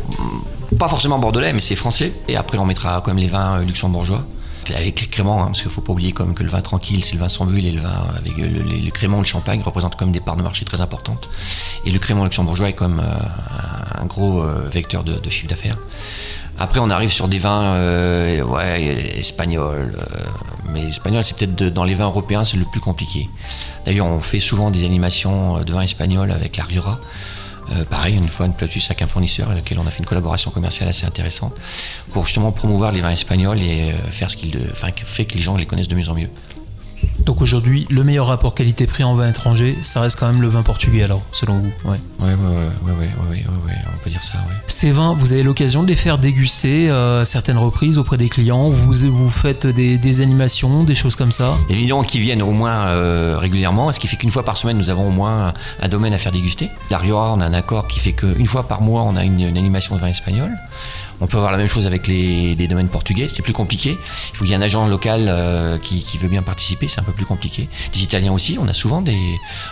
Pas 0.78 0.88
forcément 0.88 1.18
bordelais, 1.18 1.52
mais 1.52 1.60
c'est 1.60 1.76
français. 1.76 2.14
Et 2.28 2.36
après, 2.36 2.56
on 2.56 2.64
mettra 2.64 3.02
quand 3.04 3.12
même 3.12 3.22
les 3.22 3.28
vins 3.28 3.62
luxembourgeois 3.62 4.24
avec 4.70 5.00
les 5.00 5.06
créments, 5.06 5.42
hein, 5.42 5.46
parce 5.46 5.60
qu'il 5.60 5.68
ne 5.68 5.72
faut 5.72 5.80
pas 5.80 5.92
oublier 5.92 6.12
que 6.12 6.22
le 6.22 6.48
vin 6.48 6.60
tranquille, 6.60 7.04
c'est 7.04 7.14
le 7.14 7.20
vin 7.20 7.28
sans 7.28 7.46
bulle, 7.46 7.64
et 7.64 7.72
le 7.72 7.80
vin 7.80 8.06
avec 8.16 8.36
le, 8.36 8.46
le, 8.48 8.90
crémant, 8.90 9.18
le 9.18 9.24
champagne 9.24 9.60
représentent 9.62 9.96
comme 9.96 10.12
des 10.12 10.20
parts 10.20 10.36
de 10.36 10.42
marché 10.42 10.64
très 10.64 10.80
importantes. 10.80 11.28
Et 11.84 11.90
le 11.90 11.98
crémant 11.98 12.24
luxembourgeois 12.24 12.68
est 12.68 12.74
comme 12.74 13.00
euh, 13.00 14.00
un 14.00 14.06
gros 14.06 14.42
euh, 14.42 14.68
vecteur 14.72 15.04
de, 15.04 15.30
chiffre 15.30 15.48
d'affaires. 15.48 15.78
Après, 16.58 16.80
on 16.80 16.90
arrive 16.90 17.10
sur 17.10 17.28
des 17.28 17.38
vins 17.38 17.74
euh, 17.74 19.16
espagnols, 19.16 19.96
mais 20.70 20.82
l'espagnol, 20.82 21.24
c'est 21.24 21.36
peut-être 21.36 21.72
dans 21.72 21.84
les 21.84 21.94
vins 21.94 22.06
européens, 22.06 22.44
c'est 22.44 22.56
le 22.58 22.66
plus 22.66 22.80
compliqué. 22.80 23.28
D'ailleurs, 23.86 24.06
on 24.06 24.20
fait 24.20 24.40
souvent 24.40 24.70
des 24.70 24.84
animations 24.84 25.62
de 25.64 25.72
vins 25.72 25.80
espagnols 25.80 26.30
avec 26.30 26.56
la 26.56 26.64
Riora. 26.64 27.00
Euh, 27.70 27.84
pareil, 27.84 28.16
une 28.16 28.28
fois, 28.28 28.46
une 28.46 28.54
Platus 28.54 28.86
avec 28.86 29.02
un 29.02 29.06
fournisseur 29.06 29.50
avec 29.50 29.64
lequel 29.64 29.78
on 29.78 29.86
a 29.86 29.90
fait 29.90 30.00
une 30.00 30.06
collaboration 30.06 30.50
commerciale 30.50 30.88
assez 30.88 31.06
intéressante 31.06 31.54
pour 32.12 32.26
justement 32.26 32.52
promouvoir 32.52 32.92
les 32.92 33.00
vins 33.00 33.10
espagnols 33.10 33.60
et 33.62 33.92
euh, 33.92 34.10
faire 34.10 34.30
ce 34.30 34.36
qu'il 34.36 34.58
fait 35.04 35.24
que 35.24 35.34
les 35.34 35.42
gens 35.42 35.56
les 35.56 35.66
connaissent 35.66 35.88
de 35.88 35.94
mieux 35.94 36.08
en 36.08 36.14
mieux. 36.14 36.28
Donc 37.24 37.40
aujourd'hui, 37.40 37.86
le 37.90 38.02
meilleur 38.02 38.26
rapport 38.26 38.54
qualité-prix 38.54 39.04
en 39.04 39.14
vin 39.14 39.28
étranger, 39.28 39.78
ça 39.82 40.00
reste 40.00 40.18
quand 40.18 40.26
même 40.26 40.42
le 40.42 40.48
vin 40.48 40.62
portugais 40.62 41.02
alors, 41.02 41.22
selon 41.30 41.58
vous 41.58 41.70
Ouais, 41.84 42.00
ouais, 42.20 42.34
ouais, 42.34 42.92
ouais, 42.92 43.06
ouais, 43.30 43.44
on 43.94 44.04
peut 44.04 44.10
dire 44.10 44.22
ça, 44.22 44.38
ouais. 44.38 44.54
Ces 44.66 44.90
vins, 44.90 45.14
vous 45.18 45.32
avez 45.32 45.42
l'occasion 45.42 45.82
de 45.82 45.88
les 45.88 45.96
faire 45.96 46.18
déguster 46.18 46.90
euh, 46.90 47.22
à 47.22 47.24
certaines 47.24 47.58
reprises 47.58 47.98
auprès 47.98 48.16
des 48.16 48.28
clients, 48.28 48.70
vous, 48.70 48.92
vous 48.92 49.28
faites 49.28 49.66
des, 49.66 50.20
animations, 50.20 50.82
des 50.82 50.94
choses 50.94 51.16
comme 51.16 51.32
ça? 51.32 51.56
Il 51.68 51.74
y 51.74 51.78
a 51.78 51.80
des 51.80 51.82
clients 51.84 52.02
qui 52.02 52.18
viennent 52.18 52.42
au 52.42 52.50
moins 52.50 52.86
euh, 52.86 53.36
régulièrement, 53.38 53.92
ce 53.92 54.00
qui 54.00 54.08
fait 54.08 54.16
qu'une 54.16 54.30
fois 54.30 54.44
par 54.44 54.56
semaine, 54.56 54.76
nous 54.76 54.90
avons 54.90 55.08
au 55.08 55.12
moins 55.12 55.54
un 55.80 55.88
domaine 55.88 56.14
à 56.14 56.18
faire 56.18 56.32
déguster. 56.32 56.70
La 56.90 56.98
Rioja, 56.98 57.32
on 57.34 57.40
a 57.40 57.46
un 57.46 57.54
accord 57.54 57.86
qui 57.86 58.00
fait 58.00 58.12
qu'une 58.12 58.46
fois 58.46 58.64
par 58.64 58.82
mois, 58.82 59.02
on 59.02 59.16
a 59.16 59.24
une, 59.24 59.40
une 59.40 59.56
animation 59.56 59.94
de 59.96 60.00
vin 60.00 60.08
espagnol. 60.08 60.50
On 61.22 61.28
peut 61.28 61.36
avoir 61.36 61.52
la 61.52 61.58
même 61.58 61.68
chose 61.68 61.86
avec 61.86 62.08
les, 62.08 62.56
domaines 62.66 62.88
portugais, 62.88 63.28
c'est 63.28 63.42
plus 63.42 63.52
compliqué. 63.52 63.96
Il 64.32 64.36
faut 64.36 64.44
qu'il 64.44 64.50
y 64.50 64.54
ait 64.54 64.56
un 64.56 64.62
agent 64.62 64.88
local 64.88 65.26
euh, 65.28 65.78
qui, 65.78 66.18
veut 66.18 66.26
bien 66.26 66.42
participer, 66.42 66.88
c'est 66.88 66.98
un 66.98 67.04
peu 67.04 67.12
plus 67.12 67.24
compliqué. 67.24 67.68
Des 67.92 68.02
Italiens 68.02 68.32
aussi, 68.32 68.58
on 68.60 68.66
a 68.66 68.72
souvent 68.72 69.02
des. 69.02 69.16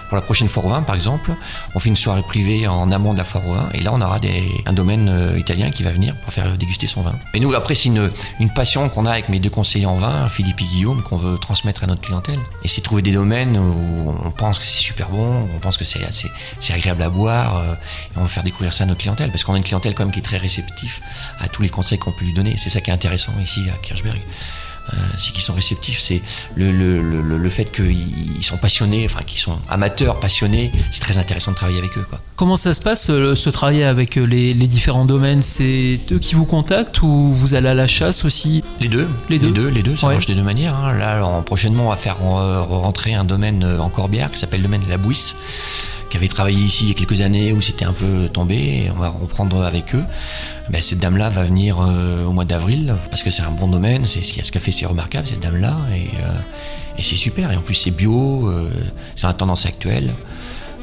Pour 0.08 0.14
la 0.14 0.22
prochaine 0.22 0.46
foire 0.46 0.66
au 0.66 0.68
vin, 0.68 0.82
par 0.82 0.94
exemple, 0.94 1.32
on 1.74 1.80
fait 1.80 1.88
une 1.88 1.96
soirée 1.96 2.22
privée 2.22 2.68
en 2.68 2.92
amont 2.92 3.12
de 3.14 3.18
la 3.18 3.24
foire 3.24 3.48
au 3.48 3.54
vin, 3.54 3.68
et 3.74 3.80
là 3.80 3.90
on 3.92 4.00
aura 4.00 4.18
un 4.64 4.72
domaine 4.72 5.08
euh, 5.08 5.38
italien 5.38 5.70
qui 5.70 5.82
va 5.82 5.90
venir 5.90 6.14
pour 6.22 6.32
faire 6.32 6.56
déguster 6.56 6.86
son 6.86 7.02
vin. 7.02 7.14
Et 7.34 7.40
nous, 7.40 7.52
après, 7.52 7.74
c'est 7.74 7.88
une, 7.88 8.10
une, 8.38 8.50
passion 8.50 8.88
qu'on 8.88 9.04
a 9.04 9.10
avec 9.10 9.28
mes 9.28 9.40
deux 9.40 9.50
conseillers 9.50 9.86
en 9.86 9.96
vin, 9.96 10.28
Philippe 10.28 10.60
et 10.60 10.64
Guillaume, 10.64 11.02
qu'on 11.02 11.16
veut 11.16 11.36
transmettre 11.36 11.82
à 11.82 11.88
notre 11.88 12.02
clientèle. 12.02 12.38
Et 12.62 12.68
c'est 12.68 12.80
trouver 12.80 13.02
des 13.02 13.12
domaines 13.12 13.58
où 13.58 14.14
on 14.24 14.30
pense 14.30 14.60
que 14.60 14.66
c'est 14.66 14.78
super 14.78 15.08
bon, 15.08 15.48
on 15.52 15.58
pense 15.58 15.76
que 15.76 15.84
c'est 15.84 16.04
agréable 16.72 17.02
à 17.02 17.10
boire, 17.10 17.56
euh, 17.56 17.74
et 17.74 18.18
on 18.18 18.22
veut 18.22 18.28
faire 18.28 18.44
découvrir 18.44 18.72
ça 18.72 18.84
à 18.84 18.86
notre 18.86 19.00
clientèle, 19.00 19.30
parce 19.30 19.42
qu'on 19.42 19.54
a 19.54 19.56
une 19.56 19.64
clientèle 19.64 19.96
quand 19.96 20.04
même 20.04 20.12
qui 20.12 20.20
est 20.20 20.22
très 20.22 20.38
réceptive 20.38 21.00
à 21.40 21.48
tous 21.48 21.62
les 21.62 21.68
conseils 21.68 21.98
qu'on 21.98 22.12
peut 22.12 22.24
lui 22.24 22.32
donner. 22.32 22.54
C'est 22.56 22.70
ça 22.70 22.80
qui 22.80 22.90
est 22.90 22.94
intéressant 22.94 23.32
ici 23.42 23.60
à 23.72 23.76
Kirchberg. 23.82 24.20
Euh, 24.92 24.96
c'est 25.18 25.32
qu'ils 25.32 25.42
sont 25.42 25.52
réceptifs, 25.52 26.00
c'est 26.00 26.20
le, 26.56 26.72
le, 26.72 27.00
le, 27.00 27.38
le, 27.38 27.50
fait 27.50 27.70
qu'ils 27.70 28.42
sont 28.42 28.56
passionnés, 28.56 29.04
enfin 29.04 29.20
qu'ils 29.24 29.38
sont 29.38 29.58
amateurs, 29.68 30.18
passionnés, 30.18 30.72
c'est 30.90 31.00
très 31.00 31.18
intéressant 31.18 31.52
de 31.52 31.56
travailler 31.56 31.78
avec 31.78 31.96
eux. 31.96 32.04
Quoi. 32.08 32.20
Comment 32.34 32.56
ça 32.56 32.74
se 32.74 32.80
passe, 32.80 33.08
euh, 33.10 33.36
ce 33.36 33.50
travail 33.50 33.84
avec 33.84 34.16
euh, 34.16 34.24
les, 34.24 34.52
les 34.52 34.66
différents 34.66 35.04
domaines? 35.04 35.42
C'est 35.42 36.00
eux 36.10 36.18
qui 36.18 36.34
vous 36.34 36.46
contactent 36.46 37.02
ou 37.02 37.32
vous 37.32 37.54
allez 37.54 37.68
à 37.68 37.74
la 37.74 37.86
chasse 37.86 38.24
aussi? 38.24 38.64
Les 38.80 38.88
deux. 38.88 39.06
Les 39.28 39.38
deux, 39.38 39.48
les 39.48 39.52
deux, 39.52 39.68
les 39.68 39.82
deux 39.82 39.96
ça 39.96 40.08
marche 40.08 40.26
de 40.26 40.34
deux 40.34 40.42
manières. 40.42 40.74
Hein. 40.74 40.96
Là, 40.96 41.42
prochainement, 41.42 41.86
on 41.86 41.90
va 41.90 41.96
faire 41.96 42.18
rentrer 42.18 43.14
un 43.14 43.24
domaine 43.24 43.62
en 43.64 43.90
Corbière 43.90 44.30
qui 44.30 44.38
s'appelle 44.38 44.60
le 44.60 44.66
domaine 44.66 44.82
de 44.82 44.90
la 44.90 44.98
Bouisse 44.98 45.36
qui 46.10 46.16
avait 46.16 46.28
travaillé 46.28 46.58
ici 46.58 46.84
il 46.84 46.88
y 46.88 46.90
a 46.90 46.94
quelques 46.94 47.20
années 47.20 47.52
où 47.52 47.60
c'était 47.60 47.84
un 47.84 47.92
peu 47.92 48.28
tombé, 48.28 48.90
on 48.94 48.98
va 48.98 49.08
reprendre 49.08 49.62
avec 49.62 49.94
eux. 49.94 50.04
Ben, 50.68 50.82
cette 50.82 50.98
dame-là 50.98 51.30
va 51.30 51.44
venir 51.44 51.78
euh, 51.80 52.26
au 52.26 52.32
mois 52.32 52.44
d'avril 52.44 52.94
parce 53.08 53.22
que 53.22 53.30
c'est 53.30 53.42
un 53.42 53.50
bon 53.50 53.68
domaine, 53.68 54.04
c'est 54.04 54.22
ce 54.22 54.52
qu'a 54.52 54.60
fait, 54.60 54.72
c'est 54.72 54.86
remarquable 54.86 55.28
cette 55.28 55.40
dame-là 55.40 55.76
et, 55.94 56.08
euh, 56.22 56.32
et 56.98 57.02
c'est 57.02 57.16
super. 57.16 57.52
Et 57.52 57.56
en 57.56 57.60
plus 57.60 57.74
c'est 57.74 57.92
bio, 57.92 58.48
euh, 58.48 58.70
c'est 59.14 59.26
la 59.26 59.34
tendance 59.34 59.66
actuelle. 59.66 60.12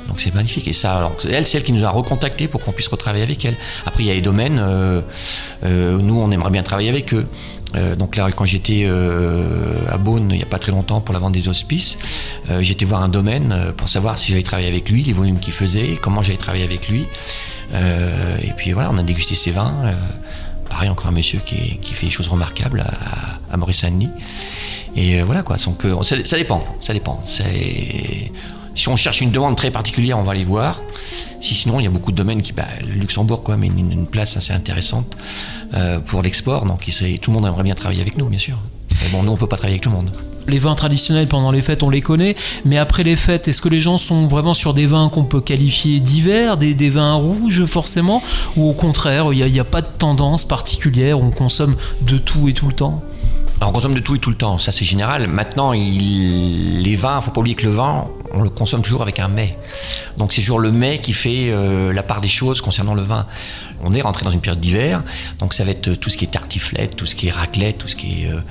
Donc 0.08 0.20
c'est 0.20 0.34
magnifique. 0.34 0.68
Et 0.68 0.74
ça, 0.74 0.98
alors, 0.98 1.16
elle, 1.30 1.46
c'est 1.46 1.58
elle 1.58 1.64
qui 1.64 1.74
nous 1.74 1.86
a 1.86 1.90
recontacté 1.90 2.48
pour 2.48 2.62
qu'on 2.62 2.72
puisse 2.72 2.88
retravailler 2.88 3.24
avec 3.24 3.44
elle. 3.46 3.56
Après, 3.86 4.04
il 4.04 4.08
y 4.08 4.12
a 4.12 4.14
les 4.14 4.22
domaines, 4.22 4.62
nous, 5.64 6.20
on 6.20 6.32
aimerait 6.32 6.52
bien 6.52 6.64
travailler 6.64 6.90
avec 6.90 7.14
eux. 7.14 7.28
Euh, 7.76 7.96
donc 7.96 8.16
là, 8.16 8.30
quand 8.32 8.46
j'étais 8.46 8.86
euh, 8.86 9.74
à 9.92 9.98
Beaune, 9.98 10.30
il 10.32 10.38
n'y 10.38 10.44
a 10.44 10.48
pas 10.48 10.60
très 10.60 10.72
longtemps, 10.72 11.02
pour 11.02 11.14
la 11.14 11.20
vente 11.20 11.34
des 11.34 11.50
hospices, 11.50 11.98
euh, 12.50 12.62
j'étais 12.62 12.86
voir 12.86 13.04
un 13.04 13.10
domaine 13.10 13.74
pour 13.76 13.90
savoir 13.90 14.18
si 14.18 14.32
j'allais 14.32 14.44
travailler 14.44 14.70
avec 14.70 14.90
lui, 14.90 15.04
les 15.04 15.14
volumes 15.14 15.40
qu'il 15.40 15.54
faisait, 15.54 15.98
comment 16.02 16.22
j'allais 16.22 16.38
travailler 16.38 16.64
avec 16.64 16.88
lui. 16.88 17.08
et 17.74 18.52
puis 18.56 18.72
voilà, 18.72 18.90
on 18.92 18.98
a 18.98 19.04
dégusté 19.04 19.36
ses 19.36 19.52
vins. 19.52 19.94
pareil, 20.70 20.90
encore 20.90 21.08
un 21.08 21.12
monsieur 21.12 21.40
qui, 21.46 21.80
fait 21.94 22.06
des 22.06 22.12
choses 22.12 22.30
remarquables 22.30 22.86
à, 23.52 23.58
Maurice-Saint-Denis. 23.58 24.10
Et 24.96 25.22
voilà 25.22 25.44
quoi, 25.44 25.58
donc, 25.58 25.84
ça, 26.04 26.38
dépend, 26.38 26.64
ça 26.82 26.94
dépend. 26.94 27.22
Si 28.78 28.88
on 28.90 28.96
cherche 28.96 29.22
une 29.22 29.32
demande 29.32 29.58
très 29.58 29.72
particulière, 29.72 30.20
on 30.20 30.22
va 30.22 30.34
aller 30.34 30.46
voir. 30.46 30.82
Si 31.42 31.56
sinon, 31.56 31.80
il 31.80 31.84
y 31.84 31.88
a 31.88 31.90
beaucoup 31.90 32.12
de 32.12 32.16
domaines 32.16 32.44
qui. 32.44 32.54
Bah, 32.54 32.68
le 32.80 32.94
Luxembourg, 32.94 33.42
quand 33.44 33.58
même, 33.58 33.64
une, 33.78 34.06
place 34.06 34.38
assez 34.38 34.54
intéressante 34.54 35.18
euh, 35.74 36.00
pour 36.00 36.22
l'export. 36.22 36.66
Donc, 36.66 36.86
tout 37.22 37.32
le 37.32 37.36
monde 37.36 37.46
aimerait 37.46 37.64
bien 37.64 37.76
travailler 37.76 38.02
avec 38.02 38.18
nous, 38.18 38.28
bien 38.28 38.40
sûr. 38.40 38.60
Mais 39.02 39.10
bon, 39.10 39.24
nous, 39.24 39.32
on 39.32 39.36
peut 39.36 39.48
pas 39.48 39.58
travailler 39.58 39.74
avec 39.74 39.84
tout 39.84 39.90
le 39.90 39.96
monde. 39.96 40.12
Les 40.48 40.60
vins 40.60 40.76
traditionnels 40.76 41.28
pendant 41.28 41.52
les 41.52 41.62
fêtes, 41.62 41.84
on 41.84 41.90
les 41.90 42.02
connaît, 42.02 42.36
mais 42.66 42.78
après 42.78 43.04
les 43.04 43.18
fêtes, 43.18 43.48
est-ce 43.50 43.62
que 43.62 43.68
les 43.68 43.82
gens 43.82 43.98
sont 43.98 44.28
vraiment 44.28 44.54
sur 44.54 44.74
des 44.74 44.86
vins 44.86 45.10
qu'on 45.10 45.26
peut 45.26 45.42
qualifier 45.42 46.00
d'hiver, 46.00 46.56
des, 46.56 46.90
vins 46.90 47.16
rouges 47.16 47.66
forcément, 47.66 48.24
ou 48.56 48.70
au 48.70 48.74
contraire, 48.74 49.34
il 49.34 49.52
n'y 49.52 49.60
a, 49.60 49.66
pas 49.66 49.82
de 49.82 49.88
tendance 49.88 50.46
particulière, 50.46 51.20
on 51.20 51.32
consomme 51.32 51.76
de 52.02 52.18
tout 52.18 52.48
et 52.48 52.54
tout 52.54 52.68
le 52.68 52.74
temps? 52.74 53.04
Alors 53.60 53.72
on 53.72 53.74
consomme 53.74 53.96
de 53.96 54.00
tout 54.00 54.16
et 54.16 54.20
tout 54.20 54.30
le 54.30 54.36
temps, 54.36 54.60
ça 54.60 54.72
c'est 54.72 54.86
général. 54.86 55.28
Maintenant, 55.28 55.74
il, 55.74 56.84
les 56.84 56.96
vins, 56.96 57.20
faut 57.22 57.32
pas 57.32 57.40
oublier 57.40 57.56
que 57.56 57.66
le 57.66 57.72
vin, 57.72 58.06
on 58.32 58.44
le 58.44 58.50
consomme 58.50 58.84
toujours 58.84 59.02
avec 59.02 59.20
un 59.20 59.30
mais. 59.30 59.58
Donc 60.18 60.32
c'est 60.32 60.42
toujours 60.42 60.60
le 60.60 60.72
mais 60.72 61.00
qui 61.00 61.12
fait 61.12 61.50
euh, 61.50 61.92
la 61.92 62.04
part 62.04 62.22
des 62.22 62.28
choses 62.28 62.62
concernant 62.62 62.94
le 62.94 63.02
vin. 63.02 63.26
On 63.84 63.94
est 63.94 64.02
rentré 64.02 64.24
dans 64.26 64.32
une 64.32 64.42
période 64.42 64.60
d'hiver, 64.60 65.04
donc 65.40 65.56
ça 65.56 65.64
va 65.64 65.72
être 65.72 65.94
tout 65.96 66.12
ce 66.12 66.18
qui 66.18 66.26
est 66.26 66.32
tartiflette, 66.32 66.96
tout 66.96 67.08
ce 67.08 67.16
qui 67.16 67.30
est 67.30 67.32
raclette, 67.32 67.80
tout 67.80 67.88
ce 67.88 67.96
qui 67.96 68.26
est 68.26 68.32
euh, 68.32 68.42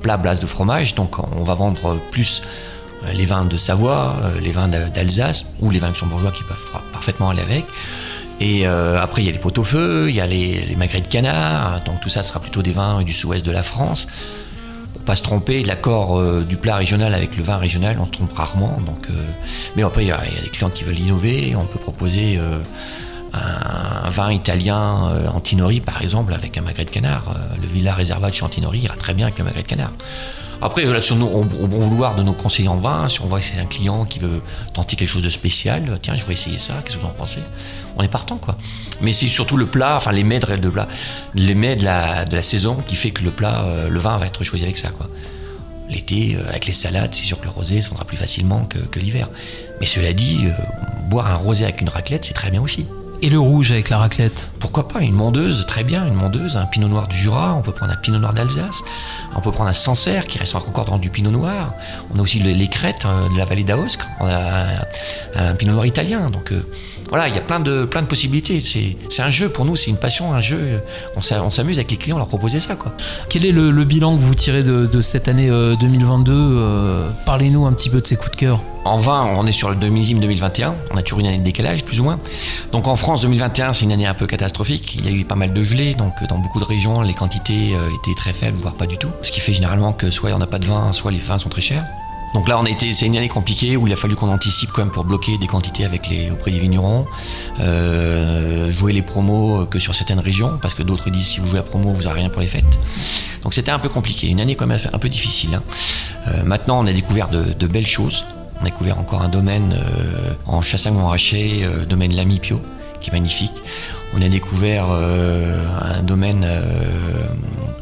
plat 0.00 0.16
de 0.16 0.46
fromage. 0.46 0.94
Donc 0.94 1.18
on 1.18 1.42
va 1.42 1.54
vendre 1.54 1.98
plus 2.12 2.42
euh, 3.04 3.12
les 3.12 3.24
vins 3.24 3.44
de 3.44 3.56
Savoie, 3.56 4.14
les 4.40 4.52
vins 4.52 4.68
d'Alsace 4.68 5.46
ou 5.60 5.70
les 5.70 5.80
vins 5.80 5.88
luxembourgeois 5.88 6.30
qui 6.30 6.44
peuvent 6.44 6.70
parfaitement 6.92 7.30
aller 7.30 7.42
avec. 7.42 7.64
Et 8.40 8.66
après, 8.66 9.22
il 9.22 9.26
y 9.26 9.28
a 9.28 9.32
les 9.32 9.38
pot 9.38 9.56
au 9.56 9.62
feu, 9.62 10.06
il 10.08 10.16
y 10.16 10.20
a 10.20 10.26
les, 10.26 10.64
les 10.64 10.74
de 10.74 11.06
canard, 11.06 11.80
donc 11.84 12.00
tout 12.00 12.08
ça 12.08 12.24
sera 12.24 12.40
plutôt 12.40 12.60
des 12.60 12.72
vins 12.72 13.04
du 13.04 13.12
sud-ouest 13.12 13.46
de 13.46 13.52
la 13.52 13.62
France 13.62 14.08
pas 15.04 15.16
se 15.16 15.22
tromper, 15.22 15.64
l'accord 15.64 16.18
euh, 16.18 16.44
du 16.48 16.56
plat 16.56 16.76
régional 16.76 17.14
avec 17.14 17.36
le 17.36 17.42
vin 17.42 17.56
régional, 17.56 17.96
on 18.00 18.06
se 18.06 18.10
trompe 18.10 18.32
rarement. 18.32 18.78
Donc, 18.86 19.08
euh, 19.10 19.14
mais 19.76 19.82
après, 19.82 20.04
il 20.04 20.08
y, 20.08 20.12
a 20.12 20.20
des 20.42 20.48
clients 20.48 20.70
qui 20.70 20.84
veulent 20.84 20.98
innover. 20.98 21.54
On 21.56 21.64
peut 21.64 21.78
proposer 21.78 22.38
euh, 22.38 22.58
un, 23.32 24.10
vin 24.10 24.32
italien 24.32 25.10
Antinori, 25.34 25.80
par 25.80 26.02
exemple, 26.02 26.34
avec 26.34 26.56
un 26.58 26.62
magret 26.62 26.84
de 26.84 26.90
canard. 26.90 27.34
le 27.60 27.66
Villa 27.66 27.94
Reserva 27.94 28.28
Antinori 28.28 28.80
ira 28.80 28.96
très 28.96 29.14
bien 29.14 29.26
avec 29.26 29.38
le 29.38 29.44
magret 29.44 29.62
de 29.62 29.68
canard. 29.68 29.92
Après, 30.62 31.00
sur 31.00 31.16
nous, 31.16 31.26
au, 31.26 31.42
bon 31.42 31.80
vouloir 31.80 32.14
de 32.14 32.22
nos 32.22 32.34
conseillers 32.34 32.68
en 32.68 32.76
vin, 32.76 33.08
si 33.08 33.20
on 33.20 33.26
voit 33.26 33.40
que 33.40 33.44
c'est 33.44 33.58
un 33.58 33.66
client 33.66 34.04
qui 34.04 34.20
veut 34.20 34.40
tenter 34.72 34.94
quelque 34.94 35.08
chose 35.08 35.24
de 35.24 35.28
spécial, 35.28 35.98
tiens, 36.00 36.14
je 36.14 36.20
voudrais 36.20 36.34
essayer 36.34 36.60
ça, 36.60 36.74
qu'est-ce 36.84 36.96
que 36.96 37.02
vous 37.02 37.08
en 37.08 37.10
pensez? 37.10 37.40
On 37.96 38.02
est 38.04 38.08
partant, 38.08 38.36
quoi. 38.36 38.56
Mais 39.00 39.12
c'est 39.12 39.26
surtout 39.26 39.56
le 39.56 39.66
plat, 39.66 39.96
enfin 39.96 40.12
les 40.12 40.22
mets 40.22 40.38
de, 40.38 40.68
plat, 40.68 40.86
les 41.34 41.56
mets 41.56 41.74
de 41.74 41.84
la, 41.84 42.42
saison 42.42 42.76
qui 42.86 42.94
fait 42.94 43.10
que 43.10 43.24
le 43.24 43.32
plat, 43.32 43.64
euh, 43.64 43.88
le 43.88 43.98
vin 43.98 44.16
va 44.18 44.26
être 44.26 44.44
choisi 44.44 44.62
avec 44.62 44.78
ça, 44.78 44.90
quoi. 44.90 45.08
L'été, 45.90 46.36
euh, 46.36 46.48
avec 46.48 46.66
les 46.66 46.72
salades, 46.72 47.12
c'est 47.12 47.24
sûr 47.24 47.40
que 47.40 47.44
le 47.44 47.50
rosé 47.50 47.82
se 47.82 47.90
plus 48.06 48.16
facilement 48.16 48.64
que, 48.64 48.98
l'hiver. 49.00 49.28
Mais 49.80 49.86
cela 49.86 50.12
dit, 50.12 50.42
euh, 50.44 50.52
boire 51.10 51.26
un 51.26 51.34
rosé 51.34 51.64
avec 51.64 51.80
une 51.80 51.88
raclette, 51.88 52.24
c'est 52.24 52.34
très 52.34 52.52
bien 52.52 52.62
aussi. 52.62 52.86
Et 53.24 53.30
le 53.30 53.38
rouge 53.38 53.70
avec 53.70 53.88
la 53.88 53.98
raclette 53.98 54.50
Pourquoi 54.58 54.88
pas 54.88 55.00
Une 55.00 55.14
mondeuse, 55.14 55.64
très 55.66 55.84
bien, 55.84 56.04
une 56.04 56.14
mondeuse, 56.14 56.56
un 56.56 56.66
pinot 56.66 56.88
noir 56.88 57.06
du 57.06 57.16
Jura, 57.16 57.54
on 57.54 57.62
peut 57.62 57.70
prendre 57.70 57.92
un 57.92 57.96
pinot 57.96 58.18
noir 58.18 58.34
d'Alsace, 58.34 58.82
on 59.36 59.40
peut 59.40 59.52
prendre 59.52 59.70
un 59.70 59.72
Sancerre 59.72 60.26
qui 60.26 60.38
reste 60.38 60.56
encore 60.56 60.86
dans 60.86 60.98
du 60.98 61.08
pinot 61.08 61.30
noir. 61.30 61.72
On 62.12 62.18
a 62.18 62.22
aussi 62.22 62.40
les 62.40 62.66
crêtes 62.66 63.06
euh, 63.06 63.28
de 63.28 63.38
la 63.38 63.44
vallée 63.44 63.62
d'Aosque, 63.62 64.00
on 64.18 64.26
a 64.26 64.64
un, 65.36 65.54
pinot 65.54 65.74
noir 65.74 65.86
italien. 65.86 66.26
Donc 66.26 66.50
euh, 66.50 66.66
voilà, 67.12 67.28
il 67.28 67.34
y 67.34 67.38
a 67.38 67.42
plein 67.42 67.60
de, 67.60 67.84
plein 67.84 68.00
de 68.00 68.06
possibilités. 68.06 68.62
C'est 68.62 69.20
un 69.20 69.28
jeu 69.28 69.50
pour 69.50 69.66
nous, 69.66 69.76
c'est 69.76 69.90
une 69.90 69.98
passion, 69.98 70.32
un 70.32 70.40
jeu. 70.40 70.80
On 71.14 71.50
s'amuse 71.50 71.76
avec 71.76 71.90
les 71.90 71.98
clients, 71.98 72.16
leur 72.16 72.26
proposer 72.26 72.58
ça. 72.58 72.74
Quoi. 72.74 72.94
Quel 73.28 73.44
est 73.44 73.52
le, 73.52 73.84
bilan 73.84 74.16
que 74.16 74.22
vous 74.22 74.34
tirez 74.34 74.62
de, 74.62 75.02
cette 75.02 75.28
année 75.28 75.48
2022 75.48 76.32
euh, 76.32 77.10
Parlez-nous 77.26 77.66
un 77.66 77.72
petit 77.74 77.90
peu 77.90 78.00
de 78.00 78.06
ces 78.06 78.16
coups 78.16 78.30
de 78.30 78.36
cœur. 78.36 78.62
En 78.86 78.96
vin, 78.96 79.28
on 79.36 79.46
est 79.46 79.52
sur 79.52 79.68
le 79.68 79.76
2021. 79.76 80.74
On 80.90 80.96
a 80.96 81.02
toujours 81.02 81.20
une 81.20 81.26
année 81.26 81.38
de 81.38 81.44
décalage, 81.44 81.84
plus 81.84 82.00
ou 82.00 82.04
moins. 82.04 82.18
Donc 82.72 82.88
en 82.88 82.96
France, 82.96 83.20
2021, 83.20 83.74
c'est 83.74 83.84
une 83.84 83.92
année 83.92 84.06
un 84.06 84.14
peu 84.14 84.26
catastrophique. 84.26 84.96
Il 84.98 85.04
y 85.04 85.08
a 85.08 85.12
eu 85.12 85.26
pas 85.26 85.36
mal 85.36 85.52
de 85.52 85.62
gelées, 85.62 85.94
donc 85.94 86.14
dans 86.30 86.38
beaucoup 86.38 86.60
de 86.60 86.64
régions, 86.64 87.02
les 87.02 87.12
quantités 87.12 87.74
euh, 87.74 87.88
étaient 87.88 88.16
très 88.16 88.32
faibles, 88.32 88.56
voire 88.56 88.72
pas 88.72 88.86
du 88.86 88.96
tout. 88.96 89.10
Ce 89.20 89.30
qui 89.30 89.40
fait 89.40 89.52
généralement 89.52 89.92
que 89.92 90.10
soit 90.10 90.30
on 90.32 90.38
n'a 90.38 90.46
pas 90.46 90.58
de 90.58 90.66
vin, 90.66 90.92
soit 90.92 91.10
les 91.10 91.18
vins 91.18 91.38
sont 91.38 91.50
très 91.50 91.60
chers. 91.60 91.84
Donc 92.34 92.48
là, 92.48 92.58
on 92.58 92.64
a 92.64 92.70
été, 92.70 92.92
c'est 92.92 93.06
une 93.06 93.16
année 93.16 93.28
compliquée 93.28 93.76
où 93.76 93.86
il 93.86 93.92
a 93.92 93.96
fallu 93.96 94.16
qu'on 94.16 94.32
anticipe 94.32 94.70
quand 94.72 94.82
même 94.82 94.92
pour 94.92 95.04
bloquer 95.04 95.38
des 95.38 95.46
quantités 95.46 95.84
avec 95.84 96.08
les, 96.08 96.30
auprès 96.30 96.50
des 96.50 96.58
vignerons, 96.58 97.06
euh, 97.60 98.70
jouer 98.70 98.92
les 98.92 99.02
promos 99.02 99.66
que 99.66 99.78
sur 99.78 99.94
certaines 99.94 100.20
régions, 100.20 100.58
parce 100.60 100.74
que 100.74 100.82
d'autres 100.82 101.10
disent 101.10 101.26
si 101.26 101.40
vous 101.40 101.48
jouez 101.48 101.58
à 101.58 101.62
promo, 101.62 101.92
vous 101.92 102.02
n'avez 102.04 102.20
rien 102.20 102.30
pour 102.30 102.40
les 102.40 102.48
fêtes. 102.48 102.78
Donc 103.42 103.54
c'était 103.54 103.70
un 103.70 103.78
peu 103.78 103.88
compliqué, 103.88 104.28
une 104.28 104.40
année 104.40 104.54
quand 104.54 104.66
même 104.66 104.80
un 104.92 104.98
peu 104.98 105.08
difficile. 105.08 105.54
Hein. 105.54 105.62
Euh, 106.28 106.42
maintenant, 106.44 106.82
on 106.82 106.86
a 106.86 106.92
découvert 106.92 107.28
de 107.28 107.66
belles 107.66 107.86
choses. 107.86 108.24
On 108.62 108.64
a 108.64 108.70
découvert 108.70 109.00
encore 109.00 109.22
un 109.22 109.28
domaine 109.28 109.74
euh, 109.74 110.34
en 110.46 110.62
Chassagne-Montrachet, 110.62 111.64
euh, 111.64 111.84
domaine 111.84 112.14
Lamy 112.14 112.38
Pio, 112.38 112.60
qui 113.00 113.10
est 113.10 113.12
magnifique. 113.12 113.52
On 114.14 114.22
a 114.22 114.28
découvert 114.28 114.86
euh, 114.90 115.64
un 115.80 116.02
domaine 116.02 116.46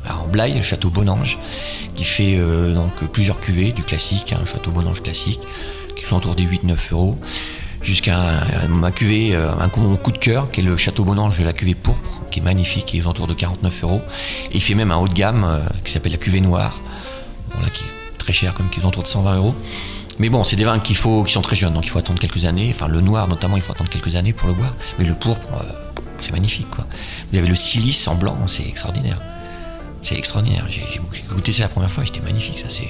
en 0.08 0.26
Blaye, 0.28 0.54
le 0.54 0.62
château 0.62 0.90
Bonange, 0.90 1.38
qui 1.94 2.04
fait 2.04 2.38
donc 2.74 2.92
plusieurs 3.12 3.40
cuvées, 3.40 3.72
du 3.72 3.82
classique, 3.82 4.32
un 4.32 4.46
château 4.46 4.70
Bonange 4.70 5.02
classique, 5.02 5.40
qui 5.96 6.04
sont 6.06 6.16
autour 6.16 6.34
des 6.34 6.44
8-9 6.44 6.92
euros, 6.92 7.18
jusqu'à 7.82 8.44
ma 8.68 8.92
cuvée, 8.92 9.34
un 9.34 9.68
coup, 9.68 10.12
de 10.12 10.18
cœur, 10.18 10.50
qui 10.50 10.60
est 10.60 10.62
le 10.62 10.76
château 10.76 11.04
Bonange 11.04 11.38
de 11.38 11.44
la 11.44 11.52
cuvée 11.52 11.74
pourpre, 11.74 12.20
qui 12.30 12.38
est 12.38 12.42
magnifique, 12.42 12.86
qui 12.86 12.98
est 12.98 13.06
autour 13.06 13.26
de 13.26 13.34
49 13.34 13.82
euros. 13.82 14.02
Et 14.52 14.56
il 14.56 14.62
fait 14.62 14.74
même 14.74 14.92
un 14.92 14.96
haut 14.96 15.08
de 15.08 15.14
gamme 15.14 15.60
qui 15.84 15.92
s'appelle 15.92 16.12
la 16.12 16.18
cuvée 16.18 16.40
noire, 16.40 16.78
qui 17.74 17.82
est 17.82 18.18
très 18.18 18.32
cher, 18.32 18.54
comme 18.54 18.70
qui 18.70 18.80
est 18.80 18.84
autour 18.84 19.02
de 19.02 19.08
120 19.08 19.36
euros. 19.36 19.54
Mais 20.20 20.28
bon, 20.28 20.44
c'est 20.44 20.56
des 20.56 20.64
vins 20.64 20.78
qui 20.80 20.94
sont 20.94 21.24
très 21.42 21.56
jeunes, 21.56 21.72
donc 21.72 21.86
il 21.86 21.88
faut 21.88 21.98
attendre 21.98 22.20
quelques 22.20 22.44
années. 22.44 22.70
Enfin, 22.74 22.88
le 22.88 23.00
noir 23.00 23.26
notamment, 23.26 23.56
il 23.56 23.62
faut 23.62 23.72
attendre 23.72 23.88
quelques 23.88 24.16
années 24.16 24.34
pour 24.34 24.48
le 24.48 24.54
boire. 24.54 24.74
Mais 24.98 25.06
le 25.06 25.14
pourpre, 25.14 25.46
euh, 25.54 25.89
c'est 26.22 26.32
magnifique, 26.32 26.70
quoi. 26.70 26.86
Vous 27.30 27.38
avez 27.38 27.48
le 27.48 27.54
silice 27.54 28.06
en 28.08 28.14
blanc, 28.14 28.36
c'est 28.46 28.66
extraordinaire. 28.66 29.20
C'est 30.02 30.16
extraordinaire. 30.16 30.66
J'ai 30.70 30.82
goûté 31.28 31.52
ça 31.52 31.62
la 31.64 31.68
première 31.68 31.90
fois, 31.90 32.04
c'était 32.06 32.20
magnifique. 32.20 32.58
Ça, 32.58 32.66
c'est 32.68 32.88